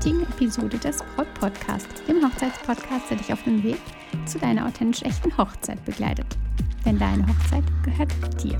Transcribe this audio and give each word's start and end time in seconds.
heutigen 0.00 0.22
Episode 0.22 0.78
des 0.78 0.96
Braut 1.14 1.34
Podcast, 1.34 1.86
dem 2.08 2.24
Hochzeitspodcast, 2.24 3.10
der 3.10 3.18
dich 3.18 3.30
auf 3.34 3.42
dem 3.42 3.62
Weg 3.62 3.76
zu 4.24 4.38
deiner 4.38 4.66
authentisch 4.66 5.02
echten 5.02 5.36
Hochzeit 5.36 5.84
begleitet. 5.84 6.24
Denn 6.86 6.98
deine 6.98 7.26
Hochzeit 7.26 7.64
gehört 7.82 8.10
dir. 8.42 8.58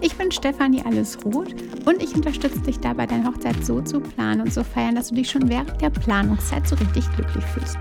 Ich 0.00 0.14
bin 0.14 0.32
Stefanie 0.32 0.82
Allesroth 0.82 1.54
und 1.84 2.02
ich 2.02 2.14
unterstütze 2.14 2.60
dich 2.60 2.80
dabei, 2.80 3.04
deine 3.04 3.26
Hochzeit 3.26 3.62
so 3.62 3.82
zu 3.82 4.00
planen 4.00 4.40
und 4.40 4.54
zu 4.54 4.64
feiern, 4.64 4.94
dass 4.94 5.08
du 5.08 5.16
dich 5.16 5.30
schon 5.30 5.50
während 5.50 5.78
der 5.82 5.90
Planungszeit 5.90 6.66
so 6.66 6.76
richtig 6.76 7.04
glücklich 7.14 7.44
fühlst. 7.44 7.76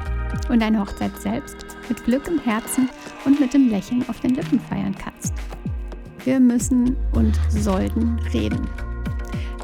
Und 0.49 0.61
deine 0.61 0.81
Hochzeit 0.81 1.17
selbst 1.21 1.65
mit 1.87 2.03
Glück 2.03 2.27
im 2.27 2.39
Herzen 2.39 2.89
und 3.23 3.39
mit 3.39 3.53
dem 3.53 3.69
Lächeln 3.69 4.03
auf 4.09 4.19
den 4.19 4.35
Lippen 4.35 4.59
feiern 4.59 4.93
kannst. 5.01 5.33
Wir 6.25 6.37
müssen 6.37 6.97
und 7.13 7.39
sollten 7.49 8.19
reden 8.33 8.67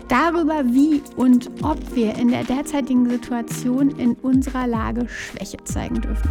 darüber, 0.10 0.66
wie 0.66 1.02
und 1.16 1.50
ob 1.64 1.78
wir 1.96 2.16
in 2.16 2.30
der 2.30 2.44
derzeitigen 2.44 3.10
Situation 3.10 3.92
in 3.92 4.14
unserer 4.16 4.68
Lage 4.68 5.08
Schwäche 5.08 5.64
zeigen 5.64 6.02
dürfen. 6.02 6.30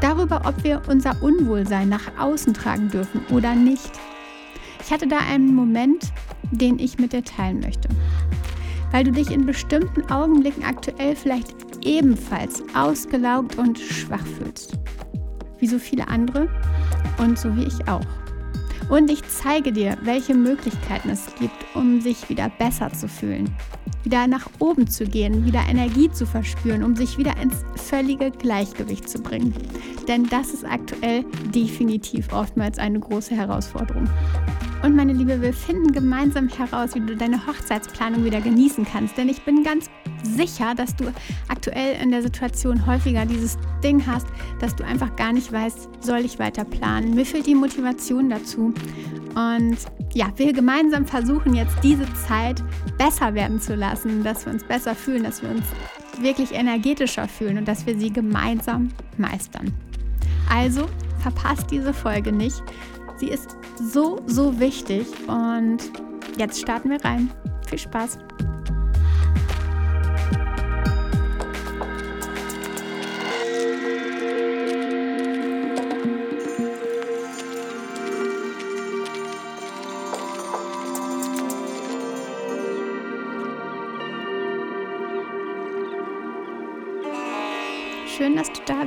Darüber, 0.00 0.42
ob 0.44 0.62
wir 0.62 0.82
unser 0.88 1.16
Unwohlsein 1.22 1.88
nach 1.88 2.18
außen 2.18 2.52
tragen 2.52 2.90
dürfen 2.90 3.22
oder 3.30 3.54
nicht. 3.54 3.92
Ich 4.84 4.92
hatte 4.92 5.06
da 5.06 5.18
einen 5.18 5.54
Moment, 5.54 6.12
den 6.50 6.78
ich 6.78 6.98
mit 6.98 7.12
dir 7.12 7.24
teilen 7.24 7.60
möchte. 7.60 7.88
Weil 8.92 9.04
du 9.04 9.12
dich 9.12 9.30
in 9.30 9.46
bestimmten 9.46 10.08
Augenblicken 10.10 10.64
aktuell 10.64 11.16
vielleicht 11.16 11.54
ebenfalls 11.82 12.62
ausgelaugt 12.74 13.56
und 13.56 13.78
schwach 13.78 14.24
fühlst. 14.38 14.78
Wie 15.58 15.66
so 15.66 15.78
viele 15.78 16.06
andere 16.08 16.48
und 17.18 17.38
so 17.38 17.54
wie 17.56 17.64
ich 17.64 17.88
auch. 17.88 18.25
Und 18.88 19.10
ich 19.10 19.22
zeige 19.28 19.72
dir, 19.72 19.96
welche 20.02 20.34
Möglichkeiten 20.34 21.10
es 21.10 21.26
gibt, 21.40 21.66
um 21.74 22.00
sich 22.00 22.28
wieder 22.28 22.48
besser 22.48 22.92
zu 22.92 23.08
fühlen, 23.08 23.52
wieder 24.04 24.28
nach 24.28 24.46
oben 24.60 24.86
zu 24.86 25.04
gehen, 25.04 25.44
wieder 25.44 25.62
Energie 25.68 26.08
zu 26.10 26.24
verspüren, 26.24 26.84
um 26.84 26.94
sich 26.94 27.18
wieder 27.18 27.36
ins 27.42 27.64
völlige 27.74 28.30
Gleichgewicht 28.30 29.08
zu 29.08 29.18
bringen. 29.18 29.52
Denn 30.06 30.28
das 30.28 30.54
ist 30.54 30.64
aktuell 30.64 31.24
definitiv 31.52 32.32
oftmals 32.32 32.78
eine 32.78 33.00
große 33.00 33.34
Herausforderung. 33.34 34.08
Und 34.84 34.94
meine 34.94 35.14
Liebe, 35.14 35.42
wir 35.42 35.52
finden 35.52 35.90
gemeinsam 35.90 36.48
heraus, 36.48 36.94
wie 36.94 37.00
du 37.00 37.16
deine 37.16 37.44
Hochzeitsplanung 37.44 38.24
wieder 38.24 38.40
genießen 38.40 38.84
kannst. 38.84 39.18
Denn 39.18 39.28
ich 39.28 39.44
bin 39.44 39.64
ganz 39.64 39.90
sicher, 40.26 40.74
dass 40.74 40.94
du 40.96 41.12
aktuell 41.48 42.00
in 42.02 42.10
der 42.10 42.22
Situation 42.22 42.86
häufiger 42.86 43.24
dieses 43.24 43.56
Ding 43.82 44.06
hast, 44.06 44.26
dass 44.60 44.74
du 44.74 44.84
einfach 44.84 45.14
gar 45.16 45.32
nicht 45.32 45.52
weißt, 45.52 45.88
soll 46.00 46.18
ich 46.18 46.38
weiter 46.38 46.64
planen? 46.64 47.14
Mir 47.14 47.24
fehlt 47.24 47.46
die 47.46 47.54
Motivation 47.54 48.30
dazu. 48.30 48.74
Und 49.34 49.76
ja, 50.14 50.32
wir 50.36 50.52
gemeinsam 50.52 51.06
versuchen 51.06 51.54
jetzt 51.54 51.76
diese 51.82 52.06
Zeit 52.26 52.62
besser 52.98 53.34
werden 53.34 53.60
zu 53.60 53.74
lassen, 53.74 54.24
dass 54.24 54.46
wir 54.46 54.52
uns 54.52 54.64
besser 54.64 54.94
fühlen, 54.94 55.24
dass 55.24 55.42
wir 55.42 55.50
uns 55.50 55.64
wirklich 56.20 56.52
energetischer 56.52 57.28
fühlen 57.28 57.58
und 57.58 57.68
dass 57.68 57.86
wir 57.86 57.98
sie 57.98 58.10
gemeinsam 58.10 58.88
meistern. 59.18 59.72
Also 60.50 60.86
verpasst 61.18 61.70
diese 61.70 61.92
Folge 61.92 62.32
nicht. 62.32 62.62
Sie 63.16 63.28
ist 63.28 63.56
so, 63.78 64.22
so 64.26 64.58
wichtig 64.58 65.06
und 65.26 65.78
jetzt 66.38 66.60
starten 66.60 66.90
wir 66.90 67.04
rein. 67.04 67.30
Viel 67.66 67.78
Spaß! 67.78 68.18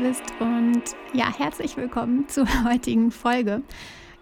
Bist 0.09 0.23
und 0.39 0.81
ja, 1.13 1.31
herzlich 1.37 1.77
willkommen 1.77 2.27
zur 2.27 2.47
heutigen 2.63 3.11
Folge. 3.11 3.61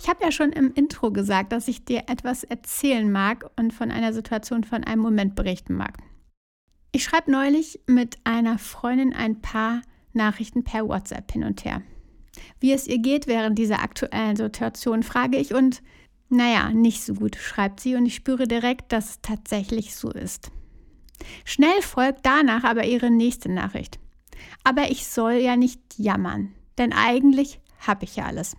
Ich 0.01 0.09
habe 0.09 0.21
ja 0.21 0.33
schon 0.33 0.51
im 0.51 0.73
Intro 0.73 1.11
gesagt, 1.11 1.53
dass 1.53 1.69
ich 1.69 1.85
dir 1.85 2.03
etwas 2.07 2.43
erzählen 2.43 3.09
mag 3.09 3.49
und 3.55 3.73
von 3.73 3.89
einer 3.89 4.11
Situation, 4.11 4.65
von 4.65 4.83
einem 4.83 5.01
Moment 5.01 5.35
berichten 5.35 5.75
mag. 5.75 5.97
Ich 6.91 7.05
schreibe 7.05 7.31
neulich 7.31 7.79
mit 7.87 8.17
einer 8.25 8.57
Freundin 8.57 9.13
ein 9.13 9.41
paar 9.41 9.81
Nachrichten 10.11 10.65
per 10.65 10.85
WhatsApp 10.85 11.31
hin 11.31 11.45
und 11.45 11.63
her. 11.63 11.81
Wie 12.59 12.73
es 12.73 12.85
ihr 12.85 12.99
geht 12.99 13.27
während 13.27 13.57
dieser 13.57 13.81
aktuellen 13.81 14.35
Situation, 14.35 15.03
frage 15.03 15.37
ich 15.37 15.53
und 15.53 15.81
naja, 16.27 16.69
nicht 16.71 17.01
so 17.01 17.13
gut, 17.13 17.37
schreibt 17.37 17.79
sie 17.79 17.95
und 17.95 18.05
ich 18.05 18.15
spüre 18.15 18.45
direkt, 18.45 18.91
dass 18.91 19.09
es 19.11 19.21
tatsächlich 19.21 19.95
so 19.95 20.11
ist. 20.11 20.51
Schnell 21.45 21.81
folgt 21.81 22.25
danach 22.25 22.65
aber 22.65 22.83
ihre 22.83 23.09
nächste 23.09 23.49
Nachricht. 23.49 23.99
Aber 24.63 24.89
ich 24.91 25.07
soll 25.07 25.33
ja 25.33 25.55
nicht 25.55 25.79
jammern, 25.97 26.53
denn 26.77 26.93
eigentlich 26.93 27.59
habe 27.79 28.05
ich 28.05 28.15
ja 28.15 28.25
alles. 28.25 28.55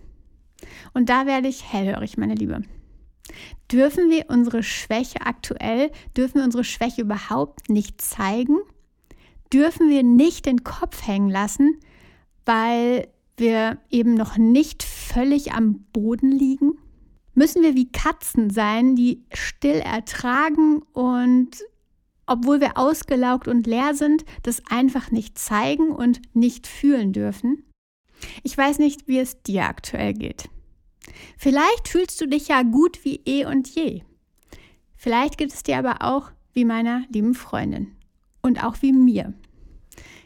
Und 0.94 1.08
da 1.08 1.26
werde 1.26 1.48
ich 1.48 1.72
hellhörig, 1.72 2.16
meine 2.16 2.34
Liebe. 2.34 2.62
Dürfen 3.70 4.10
wir 4.10 4.26
unsere 4.28 4.62
Schwäche 4.62 5.20
aktuell, 5.20 5.90
dürfen 6.16 6.36
wir 6.36 6.44
unsere 6.44 6.64
Schwäche 6.64 7.02
überhaupt 7.02 7.68
nicht 7.68 8.00
zeigen? 8.00 8.58
Dürfen 9.52 9.90
wir 9.90 10.02
nicht 10.02 10.46
den 10.46 10.64
Kopf 10.64 11.06
hängen 11.06 11.30
lassen, 11.30 11.78
weil 12.44 13.08
wir 13.36 13.78
eben 13.90 14.14
noch 14.14 14.36
nicht 14.36 14.82
völlig 14.82 15.52
am 15.52 15.84
Boden 15.92 16.32
liegen? 16.32 16.78
Müssen 17.34 17.62
wir 17.62 17.74
wie 17.74 17.92
Katzen 17.92 18.50
sein, 18.50 18.96
die 18.96 19.24
still 19.32 19.76
ertragen 19.76 20.82
und 20.92 21.50
obwohl 22.28 22.60
wir 22.60 22.76
ausgelaugt 22.76 23.48
und 23.48 23.66
leer 23.66 23.94
sind, 23.94 24.24
das 24.42 24.62
einfach 24.70 25.10
nicht 25.10 25.38
zeigen 25.38 25.90
und 25.90 26.20
nicht 26.34 26.66
fühlen 26.66 27.12
dürfen? 27.12 27.64
Ich 28.42 28.56
weiß 28.56 28.78
nicht, 28.78 29.08
wie 29.08 29.18
es 29.18 29.42
dir 29.42 29.64
aktuell 29.64 30.14
geht. 30.14 30.48
Vielleicht 31.36 31.88
fühlst 31.88 32.20
du 32.20 32.26
dich 32.26 32.48
ja 32.48 32.62
gut 32.62 33.04
wie 33.04 33.20
eh 33.24 33.46
und 33.46 33.68
je. 33.68 34.02
Vielleicht 34.96 35.38
geht 35.38 35.52
es 35.52 35.62
dir 35.62 35.78
aber 35.78 36.02
auch 36.02 36.30
wie 36.52 36.64
meiner 36.64 37.04
lieben 37.10 37.34
Freundin 37.34 37.96
und 38.42 38.64
auch 38.64 38.82
wie 38.82 38.92
mir. 38.92 39.32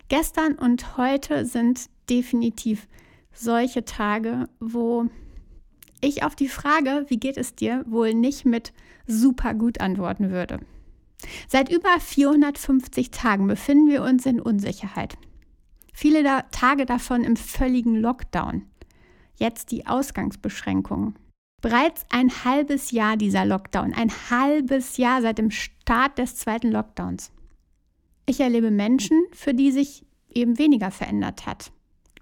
Gestern 0.09 0.55
und 0.55 0.97
heute 0.97 1.47
sind 1.47 1.89
definitiv 2.09 2.89
solche 3.33 3.85
Tage, 3.85 4.49
wo 4.61 5.09
ich 6.01 6.25
auf 6.25 6.35
die 6.35 6.49
Frage, 6.49 7.07
wie 7.09 7.19
geht 7.19 7.37
es 7.37 7.55
dir, 7.55 7.85
wohl 7.87 8.13
nicht 8.13 8.45
mit 8.45 8.73
super 9.07 9.55
gut 9.55 9.81
antworten 9.81 10.31
würde. 10.31 10.61
Seit 11.49 11.71
über 11.71 12.01
450 12.01 13.11
Tagen 13.11 13.47
befinden 13.47 13.89
wir 13.89 14.03
uns 14.03 14.27
in 14.27 14.41
Unsicherheit. 14.41 15.17
Viele 15.93 16.23
da 16.23 16.43
Tage 16.51 16.87
davon 16.87 17.25
im 17.25 17.37
völligen 17.37 17.97
Lockdown. 17.97 18.67
Jetzt 19.37 19.71
die 19.71 19.87
Ausgangsbeschränkungen. 19.87 21.17
Bereits 21.61 22.05
ein 22.11 22.45
halbes 22.45 22.91
Jahr 22.91 23.17
dieser 23.17 23.45
Lockdown, 23.45 23.95
ein 23.95 24.11
halbes 24.31 24.97
Jahr 24.97 25.23
seit 25.23 25.39
dem 25.39 25.51
Start 25.51 26.19
des 26.19 26.37
zweiten 26.37 26.73
Lockdowns. 26.73 27.31
Ich 28.27 28.41
erlebe 28.41 28.71
Menschen, 28.71 29.23
für 29.33 29.55
die 29.55 29.71
sich 29.71 30.05
eben 30.35 30.59
weniger 30.59 30.91
verändert 30.91 31.47
hat. 31.47 31.71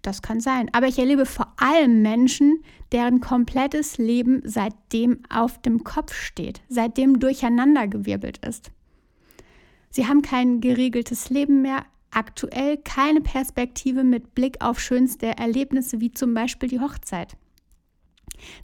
Das 0.03 0.23
kann 0.23 0.41
sein. 0.41 0.69
Aber 0.73 0.87
ich 0.89 0.99
erlebe 0.99 1.27
vor 1.27 1.53
allem 1.57 2.03
Menschen, 2.03 2.63
deren 2.93 3.21
komplettes 3.21 3.99
Leben 3.99 4.43
seitdem 4.45 5.21
auf 5.29 5.61
dem 5.61 5.85
Kopf 5.85 6.15
steht, 6.15 6.63
seitdem 6.69 7.21
durcheinandergewirbelt 7.21 8.45
ist. 8.45 8.73
Sie 9.91 10.07
haben 10.07 10.23
kein 10.23 10.61
geregeltes 10.61 11.31
Leben 11.31 11.63
mehr, 11.63 11.85
aktuell 12.11 12.77
keine 12.79 13.21
Perspektive 13.21 14.05
mit 14.05 14.35
Blick 14.35 14.61
auf 14.61 14.81
schönste 14.81 15.37
Erlebnisse 15.39 16.01
wie 16.01 16.13
zum 16.13 16.35
Beispiel 16.35 16.69
die 16.69 16.81
Hochzeit. 16.81 17.37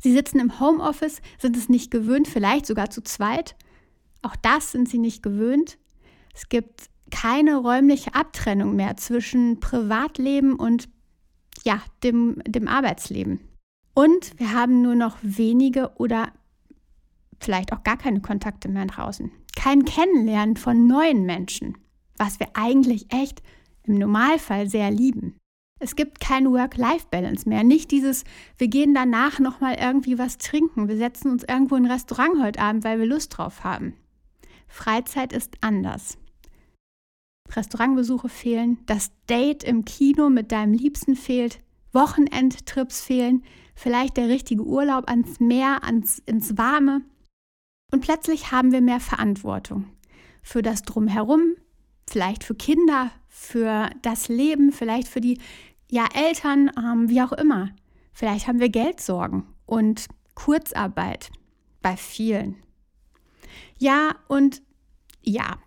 Sie 0.00 0.12
sitzen 0.12 0.38
im 0.38 0.58
Homeoffice, 0.61 1.20
sind 1.38 1.56
es 1.56 1.69
nicht 1.69 1.90
gewöhnt, 1.90 2.28
vielleicht 2.28 2.67
sogar 2.67 2.90
zu 2.90 3.02
zweit. 3.02 3.56
Auch 4.23 4.37
das 4.37 4.73
sind 4.73 4.88
sie 4.88 4.99
nicht 4.99 5.23
gewöhnt. 5.23 5.78
Es 6.34 6.49
gibt 6.49 6.88
keine 7.11 7.56
räumliche 7.56 8.14
Abtrennung 8.14 8.75
mehr 8.75 8.96
zwischen 8.96 9.61
Privatleben 9.61 10.56
und 10.56 10.88
ja, 11.64 11.81
dem, 12.02 12.43
dem 12.46 12.69
Arbeitsleben. 12.69 13.40
Und 13.94 14.38
wir 14.38 14.52
haben 14.52 14.82
nur 14.82 14.94
noch 14.94 15.17
wenige 15.22 15.90
oder 15.96 16.32
vielleicht 17.40 17.72
auch 17.72 17.82
gar 17.82 17.96
keine 17.96 18.20
Kontakte 18.20 18.69
mehr 18.69 18.87
draußen. 18.87 19.31
Kein 19.56 19.85
Kennenlernen 19.85 20.56
von 20.56 20.87
neuen 20.87 21.26
Menschen 21.26 21.76
was 22.19 22.41
wir 22.41 22.49
eigentlich 22.55 23.06
echt 23.12 23.43
im 23.85 23.99
Normalfall 23.99 24.69
sehr 24.69 24.91
lieben. 24.91 25.37
Es 25.79 25.94
gibt 25.94 26.20
kein 26.20 26.50
Work-Life-Balance 26.50 27.49
mehr. 27.49 27.62
Nicht 27.62 27.91
dieses, 27.91 28.25
wir 28.56 28.69
gehen 28.69 28.94
danach 28.94 29.38
nochmal 29.38 29.76
irgendwie 29.79 30.19
was 30.19 30.38
trinken. 30.38 30.88
Wir 30.88 30.97
setzen 30.97 31.31
uns 31.31 31.44
irgendwo 31.44 31.76
in 31.76 31.85
ein 31.85 31.93
Restaurant 31.93 32.43
heute 32.43 32.61
Abend, 32.61 32.82
weil 32.85 32.99
wir 32.99 33.06
Lust 33.06 33.37
drauf 33.37 33.62
haben. 33.62 33.94
Freizeit 34.69 35.32
ist 35.35 35.58
anders. 35.61 36.17
Restaurantbesuche 37.55 38.29
fehlen, 38.29 38.79
das 38.87 39.12
Date 39.29 39.62
im 39.64 39.85
Kino 39.85 40.31
mit 40.31 40.50
deinem 40.50 40.73
Liebsten 40.73 41.14
fehlt, 41.14 41.61
Wochenendtrips 41.93 43.03
fehlen, 43.03 43.44
vielleicht 43.75 44.17
der 44.17 44.29
richtige 44.29 44.64
Urlaub 44.64 45.08
ans 45.08 45.38
Meer, 45.38 45.85
ans, 45.85 46.20
ins 46.26 46.58
Warme. 46.58 47.03
Und 47.92 48.00
plötzlich 48.00 48.50
haben 48.50 48.72
wir 48.72 48.80
mehr 48.80 49.00
Verantwortung 49.00 49.86
für 50.42 50.62
das 50.62 50.82
Drumherum, 50.82 51.54
vielleicht 52.08 52.44
für 52.44 52.54
Kinder, 52.54 53.10
für 53.28 53.90
das 54.02 54.28
Leben, 54.28 54.72
vielleicht 54.72 55.08
für 55.08 55.20
die 55.20 55.40
ja, 55.90 56.06
Eltern, 56.14 56.70
ähm, 56.76 57.08
wie 57.08 57.22
auch 57.22 57.32
immer. 57.32 57.70
Vielleicht 58.12 58.48
haben 58.48 58.60
wir 58.60 58.68
Geldsorgen 58.68 59.44
und 59.66 60.06
Kurzarbeit 60.34 61.30
bei 61.82 61.96
vielen. 61.96 62.56
Ja, 63.78 64.14
und 64.28 64.62
ja, 65.22 65.58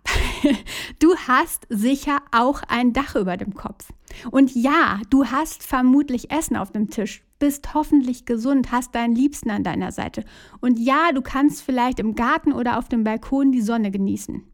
du 0.98 1.14
hast 1.16 1.66
sicher 1.68 2.18
auch 2.32 2.62
ein 2.68 2.92
Dach 2.92 3.14
über 3.14 3.36
dem 3.36 3.54
Kopf. 3.54 3.92
Und 4.30 4.54
ja, 4.54 5.00
du 5.10 5.26
hast 5.26 5.62
vermutlich 5.62 6.30
Essen 6.30 6.56
auf 6.56 6.72
dem 6.72 6.90
Tisch, 6.90 7.22
bist 7.40 7.74
hoffentlich 7.74 8.26
gesund, 8.26 8.70
hast 8.70 8.94
deinen 8.94 9.16
Liebsten 9.16 9.50
an 9.50 9.64
deiner 9.64 9.90
Seite. 9.90 10.24
Und 10.60 10.78
ja, 10.78 11.10
du 11.12 11.22
kannst 11.22 11.62
vielleicht 11.62 11.98
im 11.98 12.14
Garten 12.14 12.52
oder 12.52 12.78
auf 12.78 12.88
dem 12.88 13.02
Balkon 13.02 13.50
die 13.50 13.62
Sonne 13.62 13.90
genießen. 13.90 14.44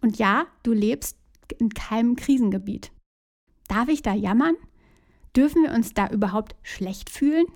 Und 0.00 0.18
ja, 0.18 0.46
du 0.64 0.72
lebst 0.72 1.16
in 1.58 1.68
keinem 1.68 2.16
Krisengebiet. 2.16 2.90
Darf 3.68 3.88
ich 3.88 4.02
da 4.02 4.12
jammern? 4.12 4.56
Dürfen 5.36 5.62
wir 5.62 5.72
uns 5.72 5.94
da 5.94 6.08
überhaupt 6.08 6.56
schlecht 6.62 7.10
fühlen? 7.10 7.46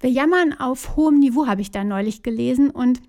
Wir 0.00 0.10
jammern 0.10 0.52
auf 0.52 0.96
hohem 0.96 1.18
Niveau, 1.18 1.46
habe 1.46 1.60
ich 1.60 1.70
da 1.70 1.84
neulich 1.84 2.22
gelesen, 2.22 2.70
und 2.70 3.00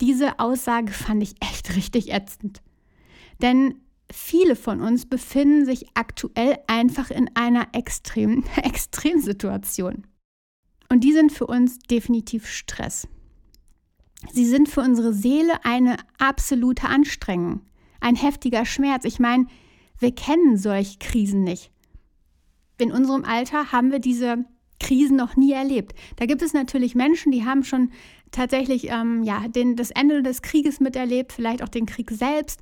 diese 0.00 0.38
Aussage 0.40 0.92
fand 0.92 1.22
ich 1.22 1.34
echt 1.40 1.76
richtig 1.76 2.12
ätzend. 2.12 2.62
Denn 3.40 3.80
viele 4.10 4.56
von 4.56 4.80
uns 4.80 5.06
befinden 5.06 5.64
sich 5.64 5.86
aktuell 5.94 6.58
einfach 6.66 7.10
in 7.10 7.30
einer 7.34 7.68
extremen 7.72 8.44
Extremsituation. 8.56 10.06
Und 10.88 11.00
die 11.02 11.12
sind 11.12 11.32
für 11.32 11.46
uns 11.46 11.78
definitiv 11.78 12.46
Stress. 12.46 13.08
Sie 14.32 14.46
sind 14.46 14.68
für 14.68 14.80
unsere 14.80 15.12
Seele 15.12 15.64
eine 15.64 15.96
absolute 16.18 16.88
Anstrengung, 16.88 17.62
ein 18.00 18.16
heftiger 18.16 18.64
Schmerz. 18.64 19.04
Ich 19.04 19.18
meine, 19.18 19.46
wir 19.98 20.14
kennen 20.14 20.56
solche 20.56 20.98
Krisen 20.98 21.42
nicht. 21.42 21.70
In 22.78 22.92
unserem 22.92 23.24
Alter 23.24 23.72
haben 23.72 23.92
wir 23.92 23.98
diese 23.98 24.44
Krisen 24.80 25.16
noch 25.16 25.36
nie 25.36 25.52
erlebt. 25.52 25.94
Da 26.16 26.26
gibt 26.26 26.42
es 26.42 26.52
natürlich 26.52 26.94
Menschen, 26.94 27.32
die 27.32 27.44
haben 27.44 27.64
schon 27.64 27.90
tatsächlich 28.30 28.88
ähm, 28.90 29.22
ja, 29.22 29.46
den, 29.48 29.76
das 29.76 29.90
Ende 29.90 30.22
des 30.22 30.42
Krieges 30.42 30.80
miterlebt, 30.80 31.32
vielleicht 31.32 31.62
auch 31.62 31.68
den 31.68 31.86
Krieg 31.86 32.10
selbst 32.10 32.60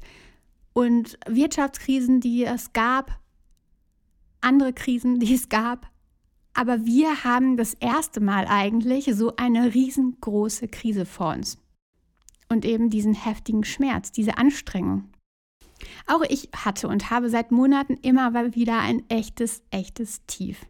und 0.73 1.19
Wirtschaftskrisen, 1.27 2.21
die 2.21 2.45
es 2.45 2.73
gab, 2.73 3.19
andere 4.41 4.73
Krisen, 4.73 5.21
die 5.21 5.35
es 5.35 5.49
gab. 5.49 5.91
Aber 6.55 6.85
wir 6.85 7.25
haben 7.25 7.57
das 7.57 7.75
erste 7.75 8.21
Mal 8.21 8.47
eigentlich 8.47 9.11
so 9.15 9.37
eine 9.37 9.75
riesengroße 9.75 10.69
Krise 10.69 11.07
vor 11.07 11.33
uns. 11.33 11.59
Und 12.49 12.67
eben 12.67 12.91
diesen 12.91 13.15
heftigen 13.15 13.65
Schmerz, 13.65 14.13
diese 14.13 14.37
Anstrengung. 14.37 15.09
Auch 16.07 16.23
ich 16.29 16.51
hatte 16.55 16.89
und 16.89 17.11
habe 17.11 17.31
seit 17.31 17.51
Monaten 17.51 17.95
immer 18.03 18.35
wieder 18.55 18.79
ein 18.79 19.09
echtes, 19.09 19.63
echtes 19.71 20.25
Tief. 20.27 20.61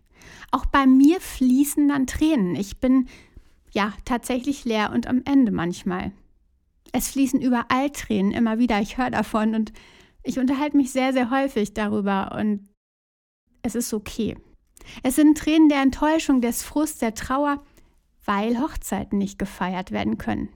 Auch 0.53 0.67
bei 0.67 0.87
mir 0.87 1.21
fließen 1.21 1.89
dann 1.89 2.07
Tränen. 2.07 2.55
Ich 2.55 2.79
bin 2.79 3.09
ja 3.73 3.93
tatsächlich 4.05 4.65
leer 4.65 4.93
und 4.93 5.07
am 5.07 5.23
Ende 5.25 5.51
manchmal. 5.51 6.13
Es 6.93 7.09
fließen 7.09 7.41
überall 7.41 7.91
Tränen 7.91 8.33
immer 8.33 8.59
wieder. 8.59 8.81
Ich 8.81 8.99
höre 8.99 9.11
davon 9.11 9.55
und 9.55 9.73
ich 10.23 10.39
unterhalte 10.39 10.77
mich 10.77 10.93
sehr, 10.93 11.13
sehr 11.13 11.31
häufig 11.31 11.75
darüber 11.75 12.37
und 12.39 12.69
es 13.63 13.75
ist 13.75 13.93
okay. 13.93 14.37
Es 15.03 15.17
sind 15.17 15.39
Tränen 15.39 15.69
der 15.69 15.83
Enttäuschung, 15.83 16.41
des 16.41 16.63
Frusts, 16.63 16.99
der 16.99 17.15
Trauer, 17.15 17.63
weil 18.25 18.61
Hochzeiten 18.61 19.19
nicht 19.19 19.39
gefeiert 19.39 19.91
werden 19.91 20.19
können 20.19 20.49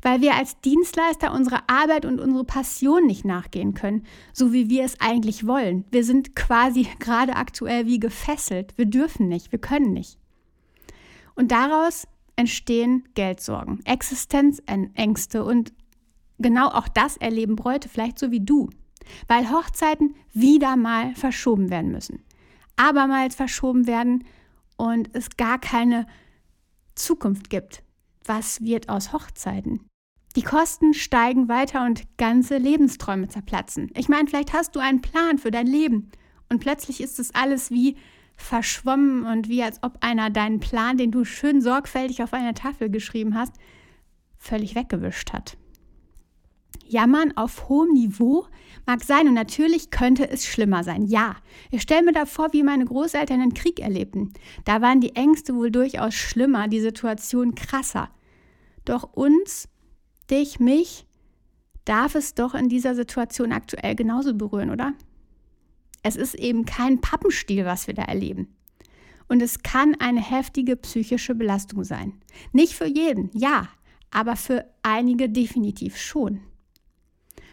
weil 0.00 0.20
wir 0.20 0.34
als 0.34 0.60
Dienstleister 0.60 1.32
unserer 1.32 1.62
Arbeit 1.66 2.04
und 2.04 2.20
unsere 2.20 2.44
Passion 2.44 3.06
nicht 3.06 3.24
nachgehen 3.24 3.74
können, 3.74 4.06
so 4.32 4.52
wie 4.52 4.68
wir 4.68 4.84
es 4.84 5.00
eigentlich 5.00 5.46
wollen. 5.46 5.84
Wir 5.90 6.04
sind 6.04 6.36
quasi 6.36 6.86
gerade 6.98 7.36
aktuell 7.36 7.86
wie 7.86 8.00
gefesselt. 8.00 8.76
Wir 8.76 8.86
dürfen 8.86 9.28
nicht, 9.28 9.52
wir 9.52 9.58
können 9.58 9.92
nicht. 9.92 10.18
Und 11.34 11.50
daraus 11.50 12.06
entstehen 12.36 13.04
Geldsorgen, 13.14 13.80
Existenzängste 13.84 15.44
und 15.44 15.72
genau 16.38 16.68
auch 16.68 16.88
das 16.88 17.16
erleben 17.16 17.56
Bräute 17.56 17.88
vielleicht 17.88 18.18
so 18.18 18.30
wie 18.30 18.40
du, 18.40 18.70
weil 19.28 19.50
Hochzeiten 19.50 20.14
wieder 20.32 20.76
mal 20.76 21.14
verschoben 21.14 21.70
werden 21.70 21.92
müssen, 21.92 22.22
abermals 22.76 23.34
verschoben 23.34 23.86
werden 23.86 24.24
und 24.76 25.10
es 25.12 25.36
gar 25.36 25.58
keine 25.58 26.06
Zukunft 26.94 27.50
gibt 27.50 27.82
was 28.26 28.60
wird 28.62 28.88
aus 28.88 29.12
Hochzeiten? 29.12 29.88
Die 30.36 30.42
Kosten 30.42 30.94
steigen 30.94 31.48
weiter 31.48 31.84
und 31.84 32.04
ganze 32.16 32.56
Lebensträume 32.56 33.28
zerplatzen. 33.28 33.90
Ich 33.96 34.08
meine, 34.08 34.28
vielleicht 34.28 34.52
hast 34.52 34.74
du 34.74 34.80
einen 34.80 35.02
Plan 35.02 35.38
für 35.38 35.50
dein 35.50 35.66
Leben 35.66 36.10
und 36.48 36.60
plötzlich 36.60 37.00
ist 37.00 37.18
es 37.18 37.34
alles 37.34 37.70
wie 37.70 37.96
verschwommen 38.36 39.24
und 39.24 39.48
wie 39.48 39.62
als 39.62 39.82
ob 39.82 39.98
einer 40.00 40.30
deinen 40.30 40.60
Plan, 40.60 40.96
den 40.96 41.10
du 41.10 41.24
schön 41.24 41.60
sorgfältig 41.60 42.22
auf 42.22 42.32
einer 42.32 42.54
Tafel 42.54 42.90
geschrieben 42.90 43.36
hast, 43.36 43.54
völlig 44.38 44.74
weggewischt 44.74 45.32
hat. 45.32 45.56
Jammern 46.86 47.36
auf 47.36 47.68
hohem 47.68 47.92
Niveau 47.92 48.46
mag 48.86 49.02
sein 49.02 49.28
und 49.28 49.34
natürlich 49.34 49.90
könnte 49.90 50.28
es 50.28 50.46
schlimmer 50.46 50.84
sein. 50.84 51.06
Ja, 51.06 51.36
ich 51.70 51.82
stelle 51.82 52.02
mir 52.02 52.12
da 52.12 52.26
vor, 52.26 52.52
wie 52.52 52.62
meine 52.62 52.84
Großeltern 52.84 53.40
den 53.40 53.54
Krieg 53.54 53.80
erlebten. 53.80 54.32
Da 54.64 54.82
waren 54.82 55.00
die 55.00 55.16
Ängste 55.16 55.54
wohl 55.54 55.70
durchaus 55.70 56.14
schlimmer, 56.14 56.68
die 56.68 56.80
Situation 56.80 57.54
krasser. 57.54 58.10
Doch 58.84 59.12
uns, 59.14 59.68
dich, 60.30 60.60
mich, 60.60 61.06
darf 61.84 62.14
es 62.14 62.34
doch 62.34 62.54
in 62.54 62.68
dieser 62.68 62.94
Situation 62.94 63.52
aktuell 63.52 63.94
genauso 63.94 64.34
berühren, 64.34 64.70
oder? 64.70 64.92
Es 66.02 66.16
ist 66.16 66.34
eben 66.34 66.64
kein 66.64 67.00
Pappenstiel, 67.00 67.64
was 67.64 67.86
wir 67.86 67.94
da 67.94 68.02
erleben. 68.02 68.56
Und 69.28 69.40
es 69.40 69.62
kann 69.62 69.94
eine 69.98 70.20
heftige 70.20 70.76
psychische 70.76 71.34
Belastung 71.34 71.84
sein. 71.84 72.20
Nicht 72.52 72.74
für 72.74 72.86
jeden, 72.86 73.30
ja, 73.32 73.68
aber 74.10 74.36
für 74.36 74.66
einige 74.82 75.28
definitiv 75.28 75.96
schon. 75.96 76.40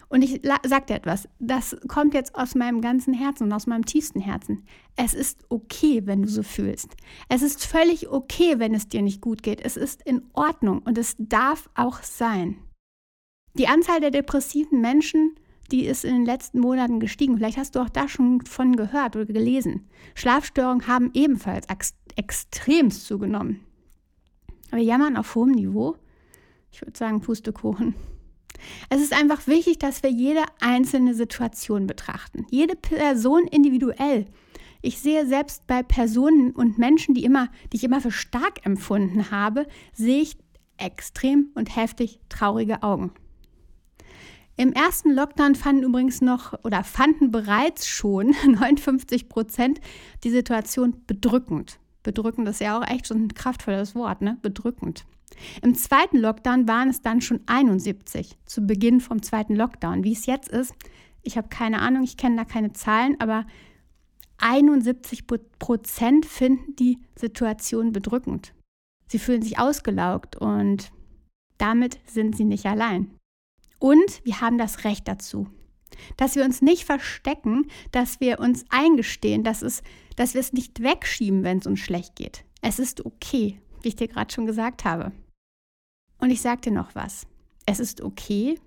Und 0.09 0.23
ich 0.23 0.41
sage 0.63 0.87
dir 0.87 0.95
etwas, 0.95 1.29
das 1.37 1.77
kommt 1.87 2.15
jetzt 2.15 2.33
aus 2.33 2.55
meinem 2.55 2.81
ganzen 2.81 3.13
Herzen 3.13 3.43
und 3.43 3.53
aus 3.53 3.67
meinem 3.67 3.85
tiefsten 3.85 4.19
Herzen. 4.19 4.65
Es 4.95 5.13
ist 5.13 5.45
okay, 5.49 6.01
wenn 6.05 6.23
du 6.23 6.27
so 6.27 6.41
fühlst. 6.41 6.95
Es 7.29 7.43
ist 7.43 7.63
völlig 7.63 8.09
okay, 8.09 8.57
wenn 8.57 8.73
es 8.73 8.89
dir 8.89 9.03
nicht 9.03 9.21
gut 9.21 9.43
geht. 9.43 9.61
Es 9.61 9.77
ist 9.77 10.01
in 10.01 10.23
Ordnung 10.33 10.79
und 10.79 10.97
es 10.97 11.15
darf 11.19 11.69
auch 11.75 12.01
sein. 12.01 12.57
Die 13.53 13.67
Anzahl 13.67 13.99
der 13.99 14.09
depressiven 14.09 14.81
Menschen, 14.81 15.35
die 15.71 15.85
ist 15.85 16.05
in 16.05 16.13
den 16.13 16.25
letzten 16.25 16.59
Monaten 16.59 16.99
gestiegen. 16.99 17.37
Vielleicht 17.37 17.57
hast 17.57 17.75
du 17.75 17.79
auch 17.79 17.89
da 17.89 18.07
schon 18.07 18.41
von 18.41 18.75
gehört 18.75 19.15
oder 19.15 19.25
gelesen. 19.25 19.87
Schlafstörungen 20.15 20.87
haben 20.87 21.11
ebenfalls 21.13 21.67
ex 21.67 21.93
extremst 22.15 23.05
zugenommen. 23.05 23.61
Aber 24.71 24.81
jammern 24.81 25.15
auf 25.15 25.35
hohem 25.35 25.51
Niveau? 25.51 25.95
Ich 26.71 26.81
würde 26.81 26.97
sagen, 26.97 27.21
Pustekuchen. 27.21 27.95
Es 28.89 29.01
ist 29.01 29.13
einfach 29.13 29.47
wichtig, 29.47 29.79
dass 29.79 30.03
wir 30.03 30.11
jede 30.11 30.43
einzelne 30.59 31.13
Situation 31.13 31.87
betrachten. 31.87 32.45
Jede 32.51 32.75
Person 32.75 33.47
individuell. 33.47 34.25
Ich 34.81 34.99
sehe 34.99 35.25
selbst 35.25 35.67
bei 35.67 35.83
Personen 35.83 36.51
und 36.51 36.77
Menschen, 36.77 37.13
die, 37.13 37.23
immer, 37.23 37.49
die 37.71 37.77
ich 37.77 37.83
immer 37.83 38.01
für 38.01 38.11
stark 38.11 38.65
empfunden 38.65 39.31
habe, 39.31 39.65
sehe 39.93 40.21
ich 40.21 40.37
extrem 40.77 41.49
und 41.55 41.75
heftig 41.75 42.19
traurige 42.29 42.83
Augen. 42.83 43.11
Im 44.59 44.73
ersten 44.73 45.11
Lockdown 45.11 45.55
fanden 45.55 45.83
übrigens 45.83 46.19
noch 46.19 46.53
oder 46.65 46.83
fanden 46.83 47.31
bereits 47.31 47.87
schon 47.87 48.35
59 48.45 49.29
Prozent 49.29 49.79
die 50.25 50.31
Situation 50.31 51.01
bedrückend. 51.07 51.79
Bedrückend 52.03 52.45
ist 52.49 52.59
ja 52.59 52.77
auch 52.77 52.85
echt 52.85 53.07
schon 53.07 53.23
ein 53.23 53.33
kraftvolles 53.33 53.95
Wort, 53.95 54.21
ne? 54.21 54.37
Bedrückend. 54.41 55.05
Im 55.61 55.75
zweiten 55.75 56.17
Lockdown 56.17 56.67
waren 56.67 56.89
es 56.89 57.01
dann 57.01 57.21
schon 57.21 57.39
71 57.45 58.37
zu 58.43 58.67
Beginn 58.67 58.99
vom 58.99 59.21
zweiten 59.21 59.55
Lockdown. 59.55 60.03
Wie 60.03 60.11
es 60.11 60.25
jetzt 60.25 60.49
ist, 60.49 60.73
ich 61.21 61.37
habe 61.37 61.47
keine 61.47 61.79
Ahnung, 61.79 62.03
ich 62.03 62.17
kenne 62.17 62.35
da 62.35 62.43
keine 62.43 62.73
Zahlen, 62.73 63.15
aber 63.21 63.45
71 64.39 65.25
Prozent 65.57 66.25
finden 66.25 66.75
die 66.75 66.99
Situation 67.15 67.93
bedrückend. 67.93 68.53
Sie 69.07 69.19
fühlen 69.19 69.41
sich 69.41 69.57
ausgelaugt 69.57 70.35
und 70.35 70.91
damit 71.57 71.99
sind 72.07 72.35
sie 72.35 72.43
nicht 72.43 72.65
allein. 72.65 73.18
Und 73.79 74.23
wir 74.23 74.41
haben 74.41 74.57
das 74.57 74.83
Recht 74.83 75.07
dazu. 75.07 75.47
Dass 76.17 76.35
wir 76.35 76.45
uns 76.45 76.61
nicht 76.61 76.83
verstecken, 76.83 77.67
dass 77.91 78.19
wir 78.19 78.39
uns 78.39 78.65
eingestehen, 78.69 79.43
dass, 79.43 79.61
es, 79.61 79.81
dass 80.15 80.33
wir 80.33 80.41
es 80.41 80.53
nicht 80.53 80.83
wegschieben, 80.83 81.43
wenn 81.43 81.57
es 81.57 81.67
uns 81.67 81.79
schlecht 81.79 82.15
geht. 82.15 82.43
Es 82.61 82.77
ist 82.77 83.05
okay, 83.05 83.59
wie 83.81 83.89
ich 83.89 83.95
dir 83.95 84.07
gerade 84.07 84.33
schon 84.33 84.45
gesagt 84.45 84.85
habe. 84.85 85.11
Und 86.19 86.29
ich 86.29 86.41
sage 86.41 86.61
dir 86.61 86.71
noch 86.71 86.93
was. 86.95 87.25
Es 87.65 87.79
ist 87.79 88.01
okay, 88.01 88.59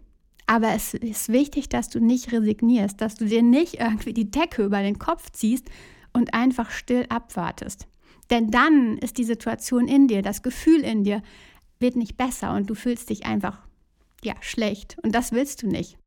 aber 0.46 0.72
es 0.74 0.94
ist 0.94 1.30
wichtig, 1.30 1.68
dass 1.68 1.88
du 1.88 2.00
nicht 2.00 2.32
resignierst, 2.32 3.00
dass 3.00 3.14
du 3.14 3.26
dir 3.26 3.42
nicht 3.42 3.80
irgendwie 3.80 4.12
die 4.12 4.30
Decke 4.30 4.64
über 4.64 4.82
den 4.82 4.98
Kopf 4.98 5.30
ziehst 5.30 5.70
und 6.12 6.34
einfach 6.34 6.70
still 6.70 7.06
abwartest. 7.08 7.86
Denn 8.30 8.50
dann 8.50 8.98
ist 8.98 9.18
die 9.18 9.24
Situation 9.24 9.88
in 9.88 10.08
dir, 10.08 10.22
das 10.22 10.42
Gefühl 10.42 10.80
in 10.80 11.04
dir 11.04 11.22
wird 11.80 11.96
nicht 11.96 12.16
besser 12.16 12.54
und 12.54 12.70
du 12.70 12.74
fühlst 12.74 13.10
dich 13.10 13.26
einfach 13.26 13.58
ja 14.24 14.34
schlecht 14.40 14.96
und 15.02 15.14
das 15.14 15.32
willst 15.32 15.62
du 15.62 15.66
nicht. 15.66 15.98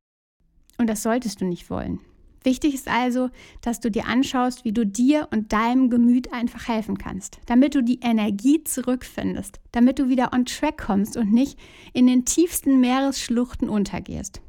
Und 0.77 0.87
das 0.87 1.03
solltest 1.03 1.41
du 1.41 1.45
nicht 1.45 1.69
wollen. 1.69 1.99
Wichtig 2.45 2.75
ist 2.75 2.87
also, 2.87 3.31
dass 3.61 3.79
du 3.79 3.89
dir 3.89 4.05
anschaust, 4.05 4.65
wie 4.65 4.71
du 4.71 4.85
dir 4.85 5.27
und 5.31 5.51
deinem 5.51 5.89
Gemüt 5.89 6.31
einfach 6.31 6.67
helfen 6.67 6.97
kannst, 6.97 7.39
damit 7.47 7.73
du 7.73 7.81
die 7.81 8.01
Energie 8.01 8.63
zurückfindest, 8.63 9.59
damit 9.71 9.97
du 9.97 10.09
wieder 10.09 10.31
on 10.31 10.45
track 10.45 10.77
kommst 10.77 11.17
und 11.17 11.33
nicht 11.33 11.57
in 11.93 12.05
den 12.05 12.23
tiefsten 12.23 12.79
Meeresschluchten 12.79 13.67
untergehst. 13.67 14.41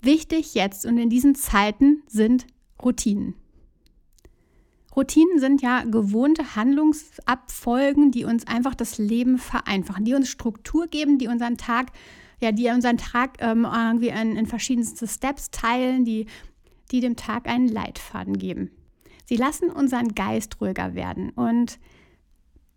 Wichtig 0.00 0.54
jetzt 0.54 0.84
und 0.84 0.98
in 0.98 1.08
diesen 1.08 1.36
Zeiten 1.36 2.02
sind 2.08 2.46
Routinen. 2.82 3.34
Routinen 4.96 5.38
sind 5.38 5.62
ja 5.62 5.84
gewohnte 5.84 6.56
Handlungsabfolgen, 6.56 8.10
die 8.10 8.24
uns 8.24 8.46
einfach 8.46 8.74
das 8.74 8.98
Leben 8.98 9.38
vereinfachen, 9.38 10.04
die 10.04 10.14
uns 10.14 10.28
Struktur 10.28 10.88
geben, 10.88 11.18
die 11.18 11.28
unseren 11.28 11.58
Tag, 11.58 11.92
ja, 12.40 12.52
die 12.52 12.68
unseren 12.68 12.98
Tag 12.98 13.38
ähm, 13.40 13.64
irgendwie 13.64 14.08
in, 14.08 14.36
in 14.36 14.46
verschiedenste 14.46 15.06
Steps 15.08 15.50
teilen, 15.50 16.04
die 16.04 16.26
die 16.90 17.00
dem 17.00 17.16
Tag 17.16 17.48
einen 17.48 17.68
Leitfaden 17.68 18.38
geben. 18.38 18.70
Sie 19.24 19.36
lassen 19.36 19.70
unseren 19.70 20.14
Geist 20.14 20.60
ruhiger 20.60 20.94
werden 20.94 21.30
und 21.30 21.78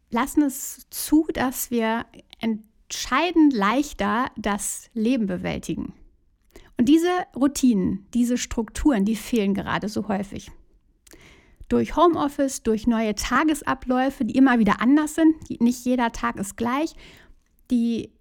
lassen 0.09 0.41
es 0.41 0.87
zu, 0.89 1.27
dass 1.33 1.69
wir 1.69 2.05
entscheidend 2.39 3.53
leichter 3.53 4.31
das 4.35 4.89
Leben 4.93 5.27
bewältigen. 5.27 5.93
Und 6.77 6.89
diese 6.89 7.11
Routinen, 7.35 8.07
diese 8.13 8.37
Strukturen, 8.37 9.05
die 9.05 9.15
fehlen 9.15 9.53
gerade 9.53 9.89
so 9.89 10.07
häufig. 10.07 10.49
Durch 11.67 11.95
Homeoffice, 11.95 12.63
durch 12.63 12.87
neue 12.87 13.13
Tagesabläufe, 13.13 14.25
die 14.25 14.35
immer 14.35 14.57
wieder 14.57 14.81
anders 14.81 15.13
sind, 15.13 15.35
nicht 15.61 15.85
jeder 15.85 16.11
Tag 16.11 16.37
ist 16.37 16.57
gleich, 16.57 16.95
die 17.69 18.11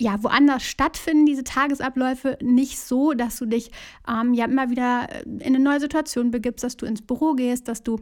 ja, 0.00 0.22
woanders 0.22 0.64
stattfinden 0.64 1.26
diese 1.26 1.44
Tagesabläufe 1.44 2.38
nicht 2.40 2.78
so, 2.78 3.12
dass 3.12 3.36
du 3.36 3.44
dich 3.44 3.70
ähm, 4.08 4.32
ja 4.32 4.46
immer 4.46 4.70
wieder 4.70 5.08
in 5.26 5.42
eine 5.42 5.58
neue 5.58 5.78
Situation 5.78 6.30
begibst, 6.30 6.64
dass 6.64 6.78
du 6.78 6.86
ins 6.86 7.02
Büro 7.02 7.34
gehst, 7.34 7.68
dass 7.68 7.82
du 7.82 8.00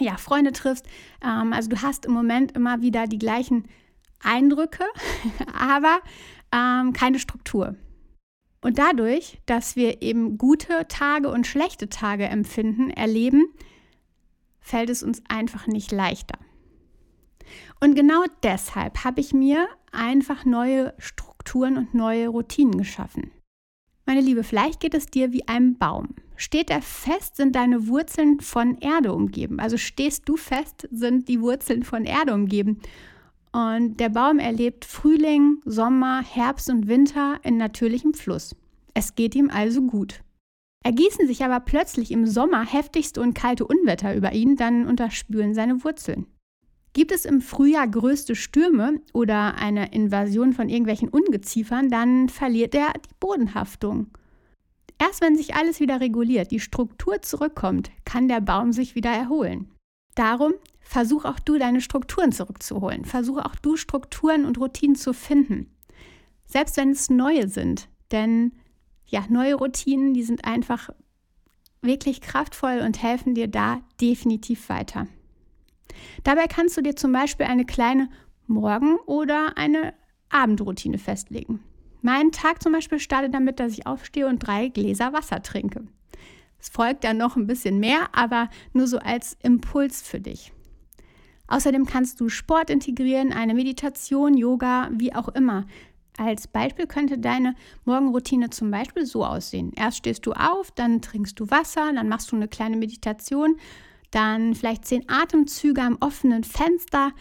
ja 0.00 0.16
Freunde 0.16 0.52
triffst. 0.52 0.86
Ähm, 1.22 1.52
also 1.52 1.68
du 1.68 1.82
hast 1.82 2.06
im 2.06 2.12
Moment 2.12 2.52
immer 2.52 2.80
wieder 2.80 3.06
die 3.06 3.18
gleichen 3.18 3.68
Eindrücke, 4.22 4.84
aber 5.52 6.00
ähm, 6.50 6.94
keine 6.94 7.18
Struktur. 7.18 7.76
Und 8.62 8.78
dadurch, 8.78 9.38
dass 9.44 9.76
wir 9.76 10.00
eben 10.00 10.38
gute 10.38 10.86
Tage 10.88 11.28
und 11.28 11.46
schlechte 11.46 11.90
Tage 11.90 12.24
empfinden, 12.24 12.88
erleben, 12.88 13.52
fällt 14.60 14.88
es 14.88 15.02
uns 15.02 15.22
einfach 15.28 15.66
nicht 15.66 15.92
leichter. 15.92 16.38
Und 17.82 17.96
genau 17.96 18.22
deshalb 18.44 19.02
habe 19.02 19.20
ich 19.20 19.32
mir 19.32 19.66
einfach 19.90 20.44
neue 20.44 20.94
Strukturen 20.98 21.76
und 21.76 21.94
neue 21.94 22.28
Routinen 22.28 22.78
geschaffen. 22.78 23.32
Meine 24.06 24.20
Liebe, 24.20 24.44
vielleicht 24.44 24.78
geht 24.78 24.94
es 24.94 25.06
dir 25.06 25.32
wie 25.32 25.48
einem 25.48 25.78
Baum. 25.78 26.14
Steht 26.36 26.70
er 26.70 26.80
fest, 26.80 27.34
sind 27.34 27.56
deine 27.56 27.88
Wurzeln 27.88 28.38
von 28.38 28.78
Erde 28.78 29.12
umgeben. 29.12 29.58
Also 29.58 29.78
stehst 29.78 30.28
du 30.28 30.36
fest, 30.36 30.88
sind 30.92 31.28
die 31.28 31.40
Wurzeln 31.40 31.82
von 31.82 32.04
Erde 32.04 32.34
umgeben. 32.34 32.80
Und 33.50 33.98
der 33.98 34.10
Baum 34.10 34.38
erlebt 34.38 34.84
Frühling, 34.84 35.60
Sommer, 35.64 36.22
Herbst 36.22 36.70
und 36.70 36.86
Winter 36.86 37.40
in 37.42 37.56
natürlichem 37.56 38.14
Fluss. 38.14 38.54
Es 38.94 39.16
geht 39.16 39.34
ihm 39.34 39.50
also 39.50 39.82
gut. 39.82 40.22
Ergießen 40.84 41.26
sich 41.26 41.44
aber 41.44 41.58
plötzlich 41.58 42.12
im 42.12 42.28
Sommer 42.28 42.64
heftigste 42.64 43.20
und 43.20 43.34
kalte 43.34 43.66
Unwetter 43.66 44.14
über 44.14 44.32
ihn, 44.32 44.54
dann 44.54 44.86
unterspüren 44.86 45.52
seine 45.52 45.82
Wurzeln. 45.82 46.28
Gibt 46.94 47.10
es 47.10 47.24
im 47.24 47.40
Frühjahr 47.40 47.88
größte 47.88 48.34
Stürme 48.34 49.00
oder 49.12 49.54
eine 49.54 49.92
Invasion 49.92 50.52
von 50.52 50.68
irgendwelchen 50.68 51.08
Ungeziefern, 51.08 51.88
dann 51.88 52.28
verliert 52.28 52.74
er 52.74 52.92
die 52.92 53.14
Bodenhaftung. 53.18 54.08
Erst 54.98 55.22
wenn 55.22 55.36
sich 55.36 55.54
alles 55.54 55.80
wieder 55.80 56.00
reguliert, 56.00 56.50
die 56.50 56.60
Struktur 56.60 57.22
zurückkommt, 57.22 57.90
kann 58.04 58.28
der 58.28 58.40
Baum 58.40 58.72
sich 58.72 58.94
wieder 58.94 59.10
erholen. 59.10 59.70
Darum 60.14 60.52
versuch 60.80 61.24
auch 61.24 61.40
du 61.40 61.58
deine 61.58 61.80
Strukturen 61.80 62.30
zurückzuholen. 62.32 63.04
Versuch 63.06 63.38
auch 63.38 63.56
du 63.56 63.76
Strukturen 63.76 64.44
und 64.44 64.58
Routinen 64.58 64.94
zu 64.94 65.14
finden. 65.14 65.74
Selbst 66.46 66.76
wenn 66.76 66.90
es 66.90 67.08
neue 67.08 67.48
sind. 67.48 67.88
Denn 68.12 68.52
ja, 69.06 69.24
neue 69.28 69.54
Routinen, 69.54 70.12
die 70.12 70.22
sind 70.22 70.44
einfach 70.44 70.90
wirklich 71.80 72.20
kraftvoll 72.20 72.82
und 72.84 73.02
helfen 73.02 73.34
dir 73.34 73.48
da 73.48 73.80
definitiv 74.00 74.68
weiter. 74.68 75.08
Dabei 76.24 76.46
kannst 76.46 76.76
du 76.76 76.82
dir 76.82 76.96
zum 76.96 77.12
Beispiel 77.12 77.46
eine 77.46 77.64
kleine 77.64 78.08
Morgen- 78.46 78.98
oder 79.06 79.56
eine 79.56 79.94
Abendroutine 80.28 80.98
festlegen. 80.98 81.60
Mein 82.00 82.32
Tag 82.32 82.62
zum 82.62 82.72
Beispiel 82.72 82.98
startet 82.98 83.32
damit, 83.34 83.60
dass 83.60 83.72
ich 83.72 83.86
aufstehe 83.86 84.26
und 84.26 84.40
drei 84.40 84.68
Gläser 84.68 85.12
Wasser 85.12 85.42
trinke. 85.42 85.84
Es 86.58 86.68
folgt 86.68 87.04
dann 87.04 87.16
noch 87.16 87.36
ein 87.36 87.46
bisschen 87.46 87.78
mehr, 87.78 88.08
aber 88.12 88.48
nur 88.72 88.86
so 88.86 88.98
als 88.98 89.36
Impuls 89.42 90.02
für 90.02 90.20
dich. 90.20 90.52
Außerdem 91.48 91.86
kannst 91.86 92.20
du 92.20 92.28
Sport 92.28 92.70
integrieren, 92.70 93.32
eine 93.32 93.52
Meditation, 93.52 94.36
Yoga, 94.36 94.88
wie 94.92 95.14
auch 95.14 95.28
immer. 95.28 95.66
Als 96.16 96.46
Beispiel 96.46 96.86
könnte 96.86 97.18
deine 97.18 97.54
Morgenroutine 97.84 98.50
zum 98.50 98.70
Beispiel 98.70 99.06
so 99.06 99.24
aussehen. 99.24 99.72
Erst 99.76 99.98
stehst 99.98 100.24
du 100.26 100.32
auf, 100.32 100.70
dann 100.70 101.02
trinkst 101.02 101.38
du 101.38 101.50
Wasser, 101.50 101.92
dann 101.92 102.08
machst 102.08 102.32
du 102.32 102.36
eine 102.36 102.48
kleine 102.48 102.76
Meditation, 102.76 103.56
dann 104.12 104.54
vielleicht 104.54 104.84
zehn 104.84 105.08
Atemzüge 105.08 105.82
am 105.82 105.96
offenen 106.00 106.44
Fenster, 106.44 107.12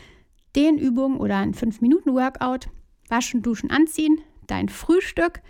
Dehnübungen 0.55 1.19
oder 1.19 1.37
ein 1.37 1.53
5-Minuten-Workout, 1.53 2.69
waschen, 3.09 3.41
duschen, 3.41 3.71
anziehen, 3.71 4.19
dein 4.47 4.69
Frühstück, 4.69 5.41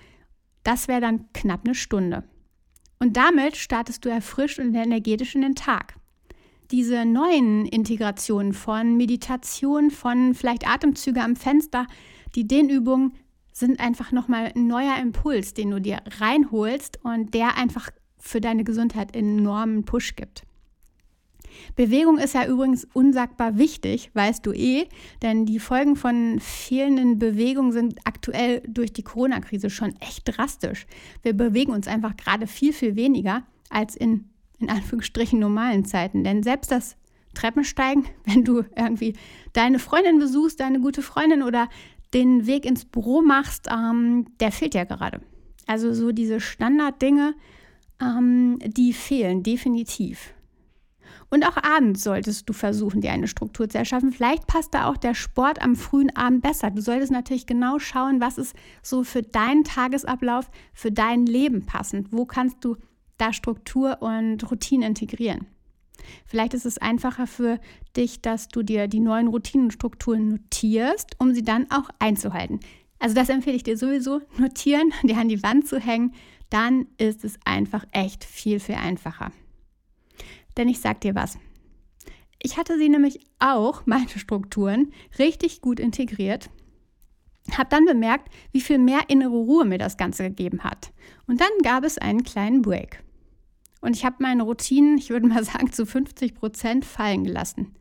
das 0.64 0.88
wäre 0.88 1.02
dann 1.02 1.32
knapp 1.34 1.62
eine 1.66 1.76
Stunde. 1.76 2.24
Und 3.00 3.18
damit 3.18 3.58
startest 3.58 4.06
du 4.06 4.10
erfrischt 4.10 4.60
und 4.60 4.76
energetisch 4.76 5.36
in 5.36 5.42
den 5.42 5.56
Tag. 5.56 5.96
Diese 6.70 7.04
neuen 7.04 7.66
Integrationen 7.66 8.54
von 8.54 8.96
Meditation, 8.96 9.92
von 9.92 10.36
vielleicht 10.36 10.68
Atemzüge 10.68 11.22
am 11.22 11.36
Fenster, 11.36 11.88
die 12.36 12.48
Dehnübungen 12.48 13.14
sind 13.52 13.80
einfach 13.80 14.12
nochmal 14.12 14.54
ein 14.56 14.68
neuer 14.68 14.98
Impuls, 14.98 15.54
den 15.54 15.72
du 15.72 15.82
dir 15.82 16.00
reinholst 16.20 17.04
und 17.04 17.34
der 17.34 17.58
einfach 17.58 17.90
für 18.20 18.40
deine 18.40 18.64
Gesundheit 18.64 19.16
enormen 19.16 19.84
Push 19.84 20.16
gibt. 20.16 20.44
Bewegung 21.76 22.18
ist 22.18 22.34
ja 22.34 22.46
übrigens 22.46 22.88
unsagbar 22.94 23.58
wichtig, 23.58 24.12
weißt 24.14 24.46
du 24.46 24.52
eh, 24.52 24.88
denn 25.22 25.46
die 25.46 25.60
Folgen 25.60 25.96
von 25.96 26.40
fehlenden 26.40 27.20
Bewegungen 27.20 27.72
sind 27.72 28.00
aktuell 28.06 28.62
durch 28.68 28.94
die 28.94 29.04
Corona-Krise 29.04 29.70
schon 29.70 29.96
echt 30.00 30.24
drastisch. 30.26 30.86
Wir 31.24 31.34
bewegen 31.34 31.72
uns 31.72 31.88
einfach 31.88 32.16
gerade 32.18 32.48
viel, 32.48 32.74
viel 32.74 32.96
weniger 32.96 33.44
als 33.70 33.96
in, 33.96 34.30
in 34.60 34.70
Anführungsstrichen, 34.70 35.40
normalen 35.40 35.86
Zeiten. 35.86 36.24
Denn 36.24 36.44
selbst 36.44 36.72
das 36.72 36.96
Treppensteigen, 37.34 38.06
wenn 38.26 38.44
du 38.44 38.64
irgendwie 38.76 39.14
deine 39.54 39.80
Freundin 39.80 40.20
besuchst, 40.20 40.60
deine 40.60 40.80
gute 40.80 41.02
Freundin 41.02 41.44
oder 41.44 41.70
den 42.14 42.46
Weg 42.46 42.66
ins 42.66 42.86
Büro 42.86 43.22
machst, 43.22 43.68
ähm, 43.72 44.26
der 44.40 44.52
fehlt 44.52 44.76
ja 44.76 44.84
gerade. 44.84 45.22
Also 45.68 45.94
so 45.94 46.12
diese 46.12 46.40
Standarddinge, 46.42 47.34
ähm, 48.02 48.60
die 48.66 48.94
fehlen 48.94 49.44
definitiv. 49.44 50.34
Und 51.34 51.48
auch 51.48 51.56
abends 51.56 52.04
solltest 52.04 52.50
du 52.50 52.54
versuchen, 52.54 53.00
dir 53.00 53.14
eine 53.14 53.30
Struktur 53.30 53.70
zu 53.70 53.78
erschaffen. 53.78 54.12
Vielleicht 54.12 54.48
passt 54.48 54.74
da 54.74 54.90
auch 54.90 54.98
der 54.98 55.14
Sport 55.14 55.62
am 55.62 55.78
frühen 55.78 56.14
Abend 56.14 56.42
besser. 56.42 56.72
Du 56.72 56.82
solltest 56.82 57.12
natürlich 57.12 57.46
genau 57.46 57.80
schauen, 57.80 58.20
was 58.20 58.38
ist 58.38 58.54
so 58.84 59.06
für 59.06 59.22
deinen 59.22 59.64
Tagesablauf, 59.64 60.52
für 60.74 60.92
dein 60.92 61.26
Leben 61.26 61.66
passend. 61.66 62.10
Wo 62.12 62.26
kannst 62.26 62.58
du 62.66 62.76
da 63.18 63.32
Struktur 63.32 64.02
und 64.02 64.52
Routine 64.52 64.86
integrieren? 64.86 65.48
Vielleicht 66.26 66.54
ist 66.54 66.66
es 66.66 66.80
einfacher 66.80 67.28
für 67.28 67.60
dich, 67.96 68.22
dass 68.22 68.50
du 68.50 68.62
dir 68.62 68.90
die 68.90 69.00
neuen 69.00 69.28
Routinenstrukturen 69.28 70.28
notierst, 70.28 71.16
um 71.18 71.34
sie 71.34 71.44
dann 71.44 71.72
auch 71.72 71.90
einzuhalten. 72.00 72.60
Also 73.00 73.16
das 73.16 73.30
empfehle 73.30 73.56
ich 73.56 73.64
dir 73.64 73.78
sowieso, 73.78 74.22
notieren, 74.38 74.92
dir 75.04 75.18
an 75.18 75.30
die 75.30 75.42
Wand 75.44 75.66
zu 75.66 75.80
hängen. 75.80 76.14
Dann 76.50 76.88
ist 76.98 77.24
es 77.24 77.40
einfach 77.46 77.86
echt 77.94 78.26
viel, 78.26 78.60
viel 78.60 78.76
einfacher. 78.76 79.32
Denn 80.58 80.70
ich 80.70 80.80
sag 80.80 81.02
dir 81.02 81.16
was. 81.16 81.38
Ich 82.40 82.58
hatte 82.58 82.78
sie 82.78 82.90
nämlich 82.90 83.20
auch, 83.40 83.84
meine 83.86 84.10
Strukturen, 84.10 84.92
richtig 85.20 85.62
gut 85.62 85.80
integriert. 85.80 86.50
Habe 87.52 87.70
dann 87.70 87.86
bemerkt, 87.86 88.32
wie 88.52 88.62
viel 88.62 88.78
mehr 88.78 89.02
innere 89.08 89.32
Ruhe 89.32 89.66
mir 89.66 89.80
das 89.80 89.98
Ganze 89.98 90.24
gegeben 90.24 90.64
hat. 90.64 90.92
Und 91.28 91.42
dann 91.42 91.52
gab 91.64 91.84
es 91.84 91.98
einen 91.98 92.24
kleinen 92.24 92.62
Break. 92.62 93.04
Und 93.82 93.96
ich 93.96 94.06
habe 94.06 94.18
meine 94.20 94.44
Routinen, 94.44 94.98
ich 94.98 95.10
würde 95.10 95.28
mal 95.28 95.44
sagen, 95.44 95.72
zu 95.72 95.86
50 95.86 96.36
Prozent 96.36 96.86
fallen 96.86 97.24
gelassen. 97.24 97.76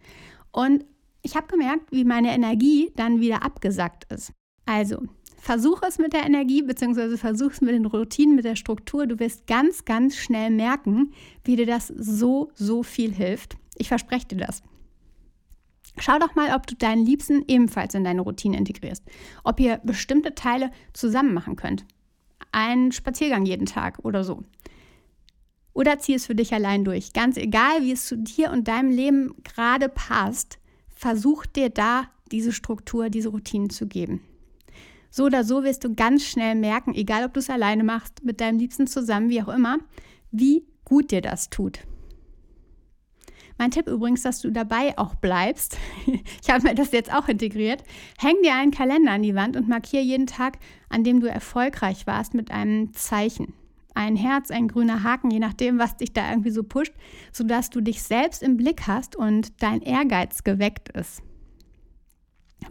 Und 0.51 0.85
ich 1.23 1.37
habe 1.37 1.47
gemerkt, 1.47 1.93
wie 1.93 2.05
meine 2.05 2.35
Energie 2.35 2.91
dann 2.97 3.21
wieder 3.21 3.45
abgesackt 3.45 4.11
ist. 4.11 4.33
Also, 4.65 5.03
Versuch 5.41 5.83
es 5.83 5.99
mit 5.99 6.13
der 6.13 6.27
Energie, 6.27 6.61
beziehungsweise 6.61 7.17
versuch 7.17 7.53
es 7.53 7.63
mit 7.63 7.75
den 7.75 7.87
Routinen, 7.87 8.37
mit 8.37 8.45
der 8.45 8.57
Struktur. 8.57 9.07
Du 9.07 9.19
wirst 9.19 9.47
ganz, 9.47 9.87
ganz 9.87 10.17
schnell 10.17 10.51
merken, 10.51 11.13
wie 11.45 11.57
dir 11.57 11.65
das 11.65 11.89
so, 11.89 12.51
so 12.55 12.83
viel 12.83 13.13
hilft. 13.13 13.57
Ich 13.77 13.89
verspreche 13.89 14.29
dir 14.29 14.37
das. 14.37 14.63
Schau 15.99 16.19
doch 16.19 16.35
mal, 16.35 16.55
ob 16.55 16.67
du 16.67 16.77
deinen 16.77 17.07
Liebsten 17.07 17.43
ebenfalls 17.49 17.95
in 17.95 18.05
deine 18.05 18.21
Routine 18.21 18.59
integrierst. 18.59 19.03
Ob 19.43 19.59
ihr 19.61 19.79
bestimmte 19.79 20.35
Teile 20.35 20.71
zusammen 20.93 21.33
machen 21.33 21.57
könnt. 21.57 21.87
einen 22.53 22.93
Spaziergang 22.93 23.47
jeden 23.47 23.67
Tag 23.67 24.01
oder 24.03 24.25
so. 24.25 24.43
Oder 25.73 25.99
zieh 25.99 26.15
es 26.15 26.27
für 26.27 26.35
dich 26.35 26.53
allein 26.53 26.85
durch. 26.85 27.13
Ganz 27.13 27.37
egal, 27.37 27.83
wie 27.83 27.93
es 27.93 28.07
zu 28.07 28.19
dir 28.19 28.51
und 28.51 28.69
deinem 28.69 28.91
Leben 28.91 29.35
gerade 29.45 29.89
passt, 29.89 30.59
versuch 30.89 31.47
dir 31.47 31.71
da 31.71 32.11
diese 32.31 32.53
Struktur, 32.53 33.09
diese 33.09 33.29
Routinen 33.31 33.71
zu 33.71 33.87
geben. 33.87 34.21
So 35.11 35.25
oder 35.25 35.45
so 35.45 35.65
wirst 35.65 35.85
du 35.85 35.95
ganz 35.95 36.25
schnell 36.25 36.55
merken, 36.55 36.95
egal 36.95 37.25
ob 37.25 37.35
du 37.35 37.41
es 37.41 37.51
alleine 37.51 37.85
machst, 37.85 38.25
mit 38.25 38.41
deinem 38.41 38.59
Liebsten 38.59 38.87
zusammen, 38.87 39.29
wie 39.29 39.43
auch 39.43 39.49
immer, 39.49 39.79
wie 40.31 40.65
gut 40.85 41.11
dir 41.11 41.21
das 41.21 41.51
tut. 41.51 41.81
Mein 43.59 43.73
Tipp 43.73 43.89
übrigens, 43.89 44.23
dass 44.23 44.41
du 44.41 44.51
dabei 44.51 44.97
auch 44.97 45.15
bleibst. 45.15 45.77
Ich 46.43 46.49
habe 46.49 46.63
mir 46.63 46.75
das 46.75 46.93
jetzt 46.93 47.13
auch 47.13 47.29
integriert. 47.29 47.85
Häng 48.19 48.37
dir 48.43 48.55
einen 48.55 48.71
Kalender 48.71 49.13
an 49.13 49.23
die 49.23 49.35
Wand 49.35 49.57
und 49.57 49.69
markiere 49.69 50.03
jeden 50.03 50.27
Tag, 50.27 50.59
an 50.89 51.05
dem 51.05 51.21
du 51.21 51.29
erfolgreich 51.29 52.07
warst, 52.07 52.33
mit 52.33 52.51
einem 52.51 52.95
Zeichen. 52.95 53.53
Ein 53.95 54.17
Herz, 54.17 54.51
ein 54.51 54.69
grüner 54.69 55.03
Haken, 55.03 55.31
je 55.31 55.41
nachdem, 55.41 55.79
was 55.79 55.99
dich 55.99 56.15
da 56.15 56.31
irgendwie 56.31 56.51
so 56.51 56.63
pusht, 56.63 56.95
sodass 57.33 57.69
du 57.69 57.83
dich 57.83 58.03
selbst 58.03 58.43
im 58.43 58.57
Blick 58.57 58.87
hast 58.87 59.15
und 59.15 59.63
dein 59.63 59.83
Ehrgeiz 59.83 60.43
geweckt 60.43 60.89
ist. 60.89 61.23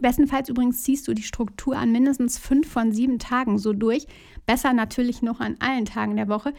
Bestenfalls 0.00 0.48
übrigens 0.48 0.82
ziehst 0.82 1.08
du 1.08 1.14
die 1.14 1.22
Struktur 1.22 1.76
an 1.76 1.92
mindestens 1.92 2.38
fünf 2.38 2.70
von 2.70 2.92
sieben 2.92 3.18
Tagen 3.18 3.58
so 3.58 3.72
durch. 3.72 4.06
Besser 4.46 4.72
natürlich 4.72 5.22
noch 5.22 5.40
an 5.40 5.56
allen 5.58 5.84
Tagen 5.84 6.16
der 6.16 6.28
Woche. 6.28 6.54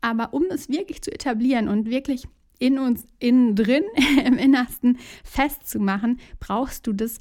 Aber 0.00 0.32
um 0.32 0.44
es 0.50 0.68
wirklich 0.68 1.02
zu 1.02 1.12
etablieren 1.12 1.68
und 1.68 1.90
wirklich 1.90 2.26
in 2.58 2.78
uns 2.78 3.06
innen 3.18 3.54
drin, 3.54 3.84
im 4.24 4.38
Innersten 4.38 4.98
festzumachen, 5.24 6.18
brauchst 6.38 6.86
du 6.86 6.92
das, 6.92 7.18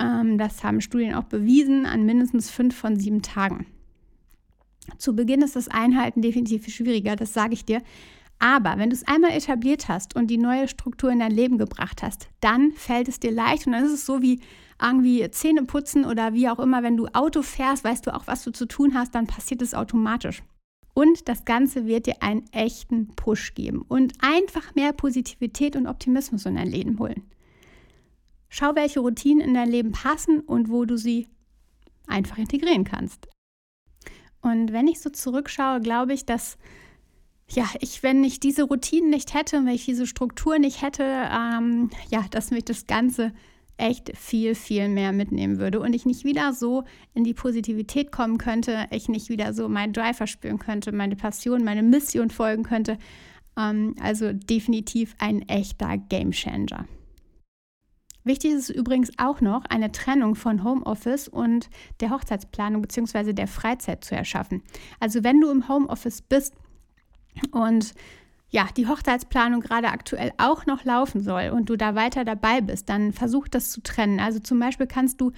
ähm, 0.00 0.38
das 0.38 0.64
haben 0.64 0.80
Studien 0.80 1.14
auch 1.14 1.24
bewiesen, 1.24 1.86
an 1.86 2.04
mindestens 2.04 2.50
fünf 2.50 2.76
von 2.76 2.98
sieben 2.98 3.22
Tagen. 3.22 3.66
Zu 4.96 5.14
Beginn 5.14 5.42
ist 5.42 5.54
das 5.54 5.68
Einhalten 5.68 6.22
definitiv 6.22 6.66
schwieriger, 6.68 7.14
das 7.14 7.34
sage 7.34 7.52
ich 7.52 7.64
dir. 7.64 7.82
Aber 8.38 8.78
wenn 8.78 8.90
du 8.90 8.94
es 8.94 9.06
einmal 9.06 9.32
etabliert 9.32 9.88
hast 9.88 10.14
und 10.14 10.28
die 10.28 10.38
neue 10.38 10.68
Struktur 10.68 11.10
in 11.10 11.18
dein 11.18 11.32
Leben 11.32 11.58
gebracht 11.58 12.02
hast, 12.02 12.28
dann 12.40 12.72
fällt 12.72 13.08
es 13.08 13.18
dir 13.18 13.32
leicht 13.32 13.66
und 13.66 13.72
dann 13.72 13.84
ist 13.84 13.92
es 13.92 14.06
so 14.06 14.22
wie 14.22 14.40
irgendwie 14.80 15.28
Zähne 15.30 15.64
putzen 15.64 16.04
oder 16.04 16.34
wie 16.34 16.48
auch 16.48 16.60
immer, 16.60 16.82
wenn 16.82 16.96
du 16.96 17.08
Auto 17.08 17.42
fährst, 17.42 17.82
weißt 17.82 18.06
du 18.06 18.14
auch, 18.14 18.26
was 18.26 18.44
du 18.44 18.52
zu 18.52 18.66
tun 18.66 18.94
hast, 18.94 19.14
dann 19.14 19.26
passiert 19.26 19.60
es 19.60 19.74
automatisch. 19.74 20.42
Und 20.94 21.28
das 21.28 21.44
Ganze 21.44 21.86
wird 21.86 22.06
dir 22.06 22.22
einen 22.22 22.44
echten 22.52 23.14
Push 23.14 23.54
geben 23.54 23.82
und 23.82 24.14
einfach 24.20 24.74
mehr 24.74 24.92
Positivität 24.92 25.76
und 25.76 25.86
Optimismus 25.86 26.46
in 26.46 26.56
dein 26.56 26.68
Leben 26.68 26.98
holen. 26.98 27.22
Schau, 28.48 28.74
welche 28.74 29.00
Routinen 29.00 29.46
in 29.46 29.54
dein 29.54 29.70
Leben 29.70 29.92
passen 29.92 30.40
und 30.40 30.70
wo 30.70 30.84
du 30.84 30.96
sie 30.96 31.28
einfach 32.06 32.38
integrieren 32.38 32.84
kannst. 32.84 33.28
Und 34.40 34.72
wenn 34.72 34.88
ich 34.88 35.00
so 35.00 35.10
zurückschaue, 35.10 35.80
glaube 35.80 36.14
ich, 36.14 36.24
dass 36.24 36.56
ja, 37.50 37.66
ich, 37.80 38.02
wenn 38.02 38.22
ich 38.24 38.40
diese 38.40 38.64
Routinen 38.64 39.10
nicht 39.10 39.34
hätte, 39.34 39.56
wenn 39.56 39.68
ich 39.68 39.86
diese 39.86 40.06
Struktur 40.06 40.58
nicht 40.58 40.82
hätte, 40.82 41.04
ähm, 41.04 41.90
ja, 42.10 42.24
dass 42.30 42.50
mich 42.50 42.64
das 42.64 42.86
Ganze 42.86 43.32
echt 43.78 44.16
viel, 44.16 44.54
viel 44.54 44.88
mehr 44.88 45.12
mitnehmen 45.12 45.58
würde 45.58 45.80
und 45.80 45.94
ich 45.94 46.04
nicht 46.04 46.24
wieder 46.24 46.52
so 46.52 46.84
in 47.14 47.24
die 47.24 47.32
Positivität 47.32 48.12
kommen 48.12 48.36
könnte, 48.36 48.86
ich 48.90 49.08
nicht 49.08 49.28
wieder 49.28 49.54
so 49.54 49.68
meinen 49.68 49.92
Drive 49.92 50.16
verspüren 50.16 50.58
könnte, 50.58 50.92
meine 50.92 51.16
Passion, 51.16 51.64
meine 51.64 51.82
Mission 51.82 52.28
folgen 52.28 52.64
könnte. 52.64 52.98
Ähm, 53.56 53.94
also 54.02 54.32
definitiv 54.32 55.14
ein 55.18 55.48
echter 55.48 55.96
Game 55.96 56.32
Changer. 56.32 56.86
Wichtig 58.24 58.52
ist 58.52 58.68
übrigens 58.68 59.10
auch 59.16 59.40
noch, 59.40 59.64
eine 59.70 59.90
Trennung 59.90 60.34
von 60.34 60.62
Homeoffice 60.62 61.28
und 61.28 61.70
der 62.00 62.10
Hochzeitsplanung 62.10 62.82
bzw. 62.82 63.32
der 63.32 63.46
Freizeit 63.46 64.04
zu 64.04 64.14
erschaffen. 64.14 64.62
Also 65.00 65.24
wenn 65.24 65.40
du 65.40 65.50
im 65.50 65.66
Homeoffice 65.66 66.20
bist 66.20 66.54
und 67.50 67.94
ja, 68.50 68.66
die 68.76 68.86
Hochzeitsplanung 68.86 69.60
gerade 69.60 69.88
aktuell 69.88 70.32
auch 70.38 70.64
noch 70.64 70.84
laufen 70.84 71.20
soll 71.20 71.50
und 71.50 71.68
du 71.68 71.76
da 71.76 71.94
weiter 71.94 72.24
dabei 72.24 72.60
bist, 72.60 72.88
dann 72.88 73.12
versuch 73.12 73.46
das 73.48 73.70
zu 73.70 73.82
trennen. 73.82 74.20
Also 74.20 74.38
zum 74.38 74.58
Beispiel 74.58 74.86
kannst 74.86 75.20
du 75.20 75.32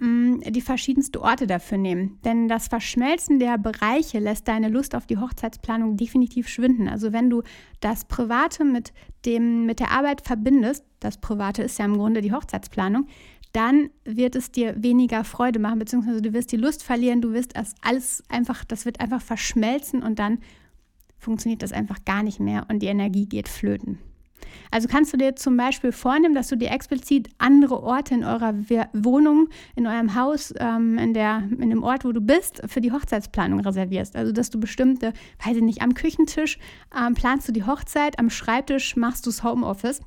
mh, 0.00 0.08
mm, 0.08 0.40
die 0.48 0.60
verschiedensten 0.60 1.18
Orte 1.18 1.46
dafür 1.46 1.78
nehmen. 1.78 2.18
Denn 2.24 2.48
das 2.48 2.66
Verschmelzen 2.66 3.38
der 3.38 3.58
Bereiche 3.58 4.18
lässt 4.18 4.48
deine 4.48 4.68
Lust 4.68 4.96
auf 4.96 5.06
die 5.06 5.18
Hochzeitsplanung 5.18 5.96
definitiv 5.96 6.48
schwinden. 6.48 6.88
Also 6.88 7.12
wenn 7.12 7.30
du 7.30 7.42
das 7.80 8.06
Private 8.06 8.64
mit, 8.64 8.92
dem, 9.24 9.66
mit 9.66 9.78
der 9.78 9.92
Arbeit 9.92 10.22
verbindest, 10.22 10.84
das 10.98 11.18
Private 11.18 11.62
ist 11.62 11.78
ja 11.78 11.84
im 11.84 11.96
Grunde 11.96 12.22
die 12.22 12.32
Hochzeitsplanung, 12.32 13.06
dann 13.52 13.88
wird 14.04 14.36
es 14.36 14.50
dir 14.50 14.74
weniger 14.82 15.24
Freude 15.24 15.58
machen, 15.58 15.78
beziehungsweise 15.78 16.20
du 16.22 16.32
wirst 16.32 16.52
die 16.52 16.56
Lust 16.56 16.82
verlieren, 16.82 17.22
du 17.22 17.32
wirst 17.32 17.56
das 17.56 17.74
alles 17.82 18.22
einfach, 18.28 18.64
das 18.64 18.84
wird 18.84 19.00
einfach 19.00 19.22
verschmelzen 19.22 20.02
und 20.02 20.18
dann 20.18 20.38
funktioniert 21.18 21.62
das 21.62 21.72
einfach 21.72 22.04
gar 22.04 22.22
nicht 22.22 22.40
mehr 22.40 22.66
und 22.68 22.80
die 22.80 22.86
Energie 22.86 23.26
geht 23.26 23.48
flöten. 23.48 23.98
Also 24.70 24.88
kannst 24.88 25.12
du 25.12 25.16
dir 25.16 25.36
zum 25.36 25.56
Beispiel 25.56 25.92
vornehmen, 25.92 26.34
dass 26.34 26.48
du 26.48 26.56
dir 26.56 26.70
explizit 26.70 27.28
andere 27.38 27.82
Orte 27.82 28.14
in 28.14 28.24
eurer 28.24 28.54
Wohnung, 28.92 29.48
in 29.76 29.86
eurem 29.86 30.14
Haus, 30.14 30.52
ähm, 30.58 30.98
in, 30.98 31.14
der, 31.14 31.42
in 31.58 31.70
dem 31.70 31.82
Ort, 31.82 32.04
wo 32.04 32.12
du 32.12 32.20
bist, 32.20 32.62
für 32.66 32.80
die 32.80 32.92
Hochzeitsplanung 32.92 33.60
reservierst. 33.60 34.16
Also 34.16 34.32
dass 34.32 34.50
du 34.50 34.60
bestimmte, 34.60 35.12
weiß 35.44 35.56
ich 35.56 35.62
nicht, 35.62 35.82
am 35.82 35.94
Küchentisch 35.94 36.58
ähm, 36.96 37.14
planst 37.14 37.48
du 37.48 37.52
die 37.52 37.64
Hochzeit, 37.64 38.18
am 38.18 38.30
Schreibtisch 38.30 38.96
machst 38.96 39.26
du 39.26 39.30
das 39.30 39.42
Homeoffice. 39.42 40.00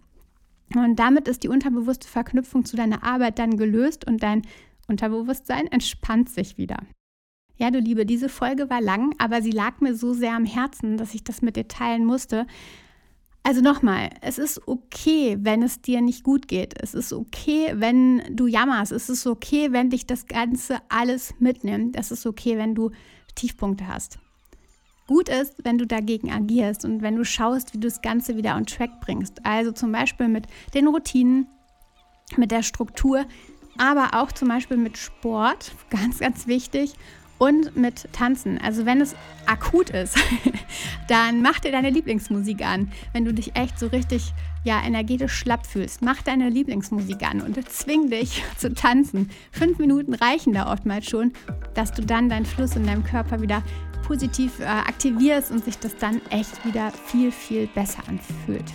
Und 0.76 0.98
damit 0.98 1.28
ist 1.28 1.44
die 1.44 1.50
unterbewusste 1.50 2.08
Verknüpfung 2.08 2.64
zu 2.64 2.78
deiner 2.78 3.04
Arbeit 3.04 3.40
dann 3.40 3.58
gelöst 3.58 4.08
und 4.08 4.24
dein 4.24 4.44
Unterbewusstsein 4.88 5.68
entspannt 5.68 6.30
sich 6.30 6.58
wieder. 6.58 6.78
Ja, 7.62 7.70
du 7.70 7.78
Liebe, 7.78 8.08
diese 8.08 8.28
Folge 8.28 8.72
war 8.72 8.82
lang, 8.82 9.14
aber 9.20 9.44
sie 9.44 9.52
lag 9.52 9.82
mir 9.82 9.94
so 9.94 10.16
sehr 10.16 10.34
am 10.34 10.46
Herzen, 10.46 10.98
dass 10.98 11.14
ich 11.14 11.24
das 11.24 11.44
mit 11.44 11.58
dir 11.58 11.68
teilen 11.68 12.06
musste. 12.06 12.48
Also 13.44 13.62
nochmal, 13.62 14.10
es 14.22 14.40
ist 14.40 14.68
okay, 14.68 15.38
wenn 15.42 15.62
es 15.62 15.80
dir 15.80 16.02
nicht 16.02 16.24
gut 16.24 16.48
geht. 16.48 16.74
Es 16.82 16.96
ist 16.96 17.14
okay, 17.14 17.74
wenn 17.76 18.24
du 18.36 18.48
jammerst. 18.48 18.92
Es 18.92 19.10
ist 19.10 19.28
okay, 19.28 19.72
wenn 19.72 19.92
dich 19.92 20.08
das 20.08 20.26
Ganze 20.26 20.78
alles 20.90 21.36
mitnimmt. 21.38 21.96
Es 21.96 22.10
ist 22.10 22.26
okay, 22.26 22.58
wenn 22.58 22.74
du 22.74 22.90
Tiefpunkte 23.36 23.88
hast. 23.88 24.18
Gut 25.06 25.30
ist, 25.30 25.64
wenn 25.64 25.78
du 25.78 25.86
dagegen 25.86 26.32
agierst 26.32 26.84
und 26.84 27.04
wenn 27.04 27.16
du 27.16 27.24
schaust, 27.24 27.76
wie 27.76 27.80
du 27.80 27.88
das 27.88 28.02
Ganze 28.02 28.38
wieder 28.38 28.56
on 28.56 28.66
track 28.66 29.02
bringst. 29.02 29.46
Also 29.46 29.72
zum 29.72 29.92
Beispiel 29.92 30.30
mit 30.30 30.48
den 30.74 30.88
Routinen, 30.88 31.46
mit 32.38 32.50
der 32.50 32.64
Struktur, 32.64 33.28
aber 33.78 34.20
auch 34.20 34.32
zum 34.32 34.48
Beispiel 34.48 34.78
mit 34.78 34.98
Sport, 34.98 35.74
ganz, 35.92 36.18
ganz 36.18 36.48
wichtig 36.48 36.96
und 37.42 37.76
mit 37.76 38.08
Tanzen. 38.14 38.60
Also 38.60 38.86
wenn 38.86 39.02
es 39.02 39.16
akut 39.48 39.90
ist, 39.90 40.16
dann 41.08 41.42
mach 41.42 41.60
dir 41.60 41.72
deine 41.72 41.90
Lieblingsmusik 41.90 42.64
an. 42.64 42.92
Wenn 43.14 43.26
du 43.26 43.34
dich 43.34 43.56
echt 43.56 43.80
so 43.80 43.88
richtig 43.88 44.32
ja, 44.64 44.80
energetisch 44.86 45.34
schlapp 45.34 45.66
fühlst, 45.66 46.04
mach 46.04 46.22
deine 46.22 46.50
Lieblingsmusik 46.50 47.24
an 47.24 47.42
und 47.42 47.58
zwing 47.68 48.12
dich 48.12 48.44
zu 48.58 48.76
tanzen. 48.76 49.32
Fünf 49.52 49.80
Minuten 49.80 50.14
reichen 50.14 50.54
da 50.54 50.72
oftmals 50.72 51.10
schon, 51.10 51.34
dass 51.74 51.92
du 51.92 52.04
dann 52.04 52.30
deinen 52.30 52.46
Fluss 52.46 52.76
in 52.76 52.86
deinem 52.86 53.04
Körper 53.04 53.42
wieder 53.42 53.64
positiv 54.06 54.60
äh, 54.60 54.66
aktivierst 54.66 55.50
und 55.50 55.66
sich 55.66 55.80
das 55.80 55.96
dann 55.96 56.22
echt 56.30 56.64
wieder 56.64 56.92
viel, 57.08 57.32
viel 57.32 57.66
besser 57.74 58.04
anfühlt. 58.08 58.72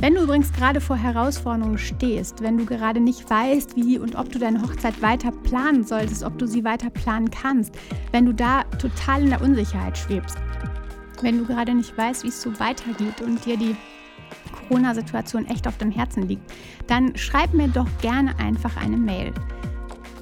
Wenn 0.00 0.14
du 0.14 0.22
übrigens 0.22 0.52
gerade 0.52 0.80
vor 0.80 0.96
Herausforderungen 0.96 1.76
stehst, 1.76 2.40
wenn 2.40 2.56
du 2.56 2.64
gerade 2.64 3.00
nicht 3.00 3.28
weißt, 3.28 3.74
wie 3.74 3.98
und 3.98 4.14
ob 4.14 4.30
du 4.30 4.38
deine 4.38 4.62
Hochzeit 4.62 5.02
weiter 5.02 5.32
planen 5.32 5.82
solltest, 5.82 6.22
ob 6.22 6.38
du 6.38 6.46
sie 6.46 6.62
weiter 6.62 6.88
planen 6.88 7.32
kannst, 7.32 7.76
wenn 8.12 8.24
du 8.24 8.32
da 8.32 8.62
total 8.78 9.24
in 9.24 9.30
der 9.30 9.42
Unsicherheit 9.42 9.98
schwebst, 9.98 10.38
wenn 11.20 11.38
du 11.38 11.46
gerade 11.46 11.74
nicht 11.74 11.98
weißt, 11.98 12.22
wie 12.22 12.28
es 12.28 12.40
so 12.40 12.60
weitergeht 12.60 13.20
und 13.22 13.44
dir 13.44 13.56
die 13.56 13.74
Corona-Situation 14.68 15.46
echt 15.46 15.66
auf 15.66 15.78
dem 15.78 15.90
Herzen 15.90 16.28
liegt, 16.28 16.48
dann 16.86 17.16
schreib 17.16 17.52
mir 17.52 17.66
doch 17.66 17.88
gerne 18.00 18.38
einfach 18.38 18.76
eine 18.76 18.96
Mail. 18.96 19.32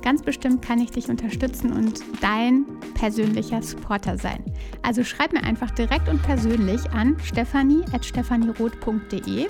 Ganz 0.06 0.22
bestimmt 0.22 0.62
kann 0.62 0.78
ich 0.78 0.92
dich 0.92 1.08
unterstützen 1.08 1.72
und 1.72 1.98
dein 2.20 2.64
persönlicher 2.94 3.60
Supporter 3.60 4.16
sein. 4.16 4.44
Also 4.82 5.02
schreib 5.02 5.32
mir 5.32 5.42
einfach 5.42 5.72
direkt 5.72 6.08
und 6.08 6.22
persönlich 6.22 6.88
an 6.92 7.16
stefanie.stephanieroth.de. 7.24 9.48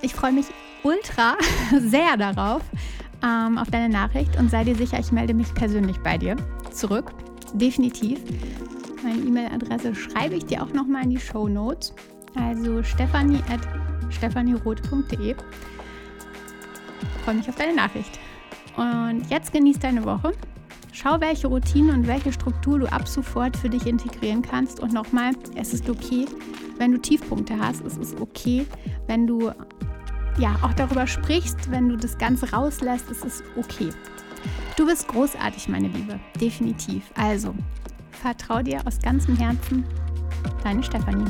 Ich 0.00 0.14
freue 0.14 0.32
mich 0.32 0.46
ultra 0.82 1.36
sehr 1.78 2.16
darauf, 2.16 2.62
ähm, 3.22 3.58
auf 3.58 3.70
deine 3.70 3.90
Nachricht 3.90 4.38
und 4.38 4.50
sei 4.50 4.64
dir 4.64 4.76
sicher, 4.76 4.98
ich 4.98 5.12
melde 5.12 5.34
mich 5.34 5.52
persönlich 5.52 5.98
bei 5.98 6.16
dir 6.16 6.36
zurück. 6.72 7.12
Definitiv. 7.52 8.18
Meine 9.02 9.18
E-Mail-Adresse 9.18 9.94
schreibe 9.94 10.36
ich 10.36 10.46
dir 10.46 10.62
auch 10.62 10.72
nochmal 10.72 11.04
in 11.04 11.10
die 11.10 11.20
Show 11.20 11.48
Notes. 11.48 11.94
Also 12.34 12.82
stefanie.stephanieroth.de. 12.82 15.36
Freue 17.24 17.34
mich 17.34 17.46
auf 17.46 17.56
deine 17.56 17.76
Nachricht. 17.76 18.18
Und 18.76 19.22
jetzt 19.28 19.52
genieß 19.52 19.78
deine 19.78 20.04
Woche. 20.04 20.32
Schau, 20.92 21.20
welche 21.20 21.46
Routine 21.46 21.92
und 21.92 22.06
welche 22.06 22.32
Struktur 22.32 22.78
du 22.78 22.92
ab 22.92 23.06
sofort 23.06 23.56
für 23.56 23.68
dich 23.68 23.86
integrieren 23.86 24.42
kannst. 24.42 24.80
Und 24.80 24.92
nochmal, 24.92 25.32
es 25.54 25.72
ist 25.72 25.88
okay, 25.88 26.26
wenn 26.78 26.92
du 26.92 26.98
Tiefpunkte 26.98 27.58
hast. 27.58 27.84
Es 27.84 27.96
ist 27.96 28.20
okay, 28.20 28.66
wenn 29.06 29.26
du 29.26 29.52
ja 30.38 30.56
auch 30.62 30.72
darüber 30.74 31.06
sprichst, 31.06 31.70
wenn 31.70 31.88
du 31.88 31.96
das 31.96 32.18
Ganze 32.18 32.50
rauslässt. 32.52 33.10
Es 33.10 33.22
ist 33.22 33.44
okay. 33.56 33.90
Du 34.76 34.86
bist 34.86 35.06
großartig, 35.08 35.68
meine 35.68 35.88
Liebe. 35.88 36.18
Definitiv. 36.40 37.10
Also, 37.14 37.54
vertrau 38.10 38.62
dir 38.62 38.80
aus 38.86 38.98
ganzem 38.98 39.36
Herzen. 39.36 39.84
Deine 40.64 40.82
Stefanie. 40.82 41.26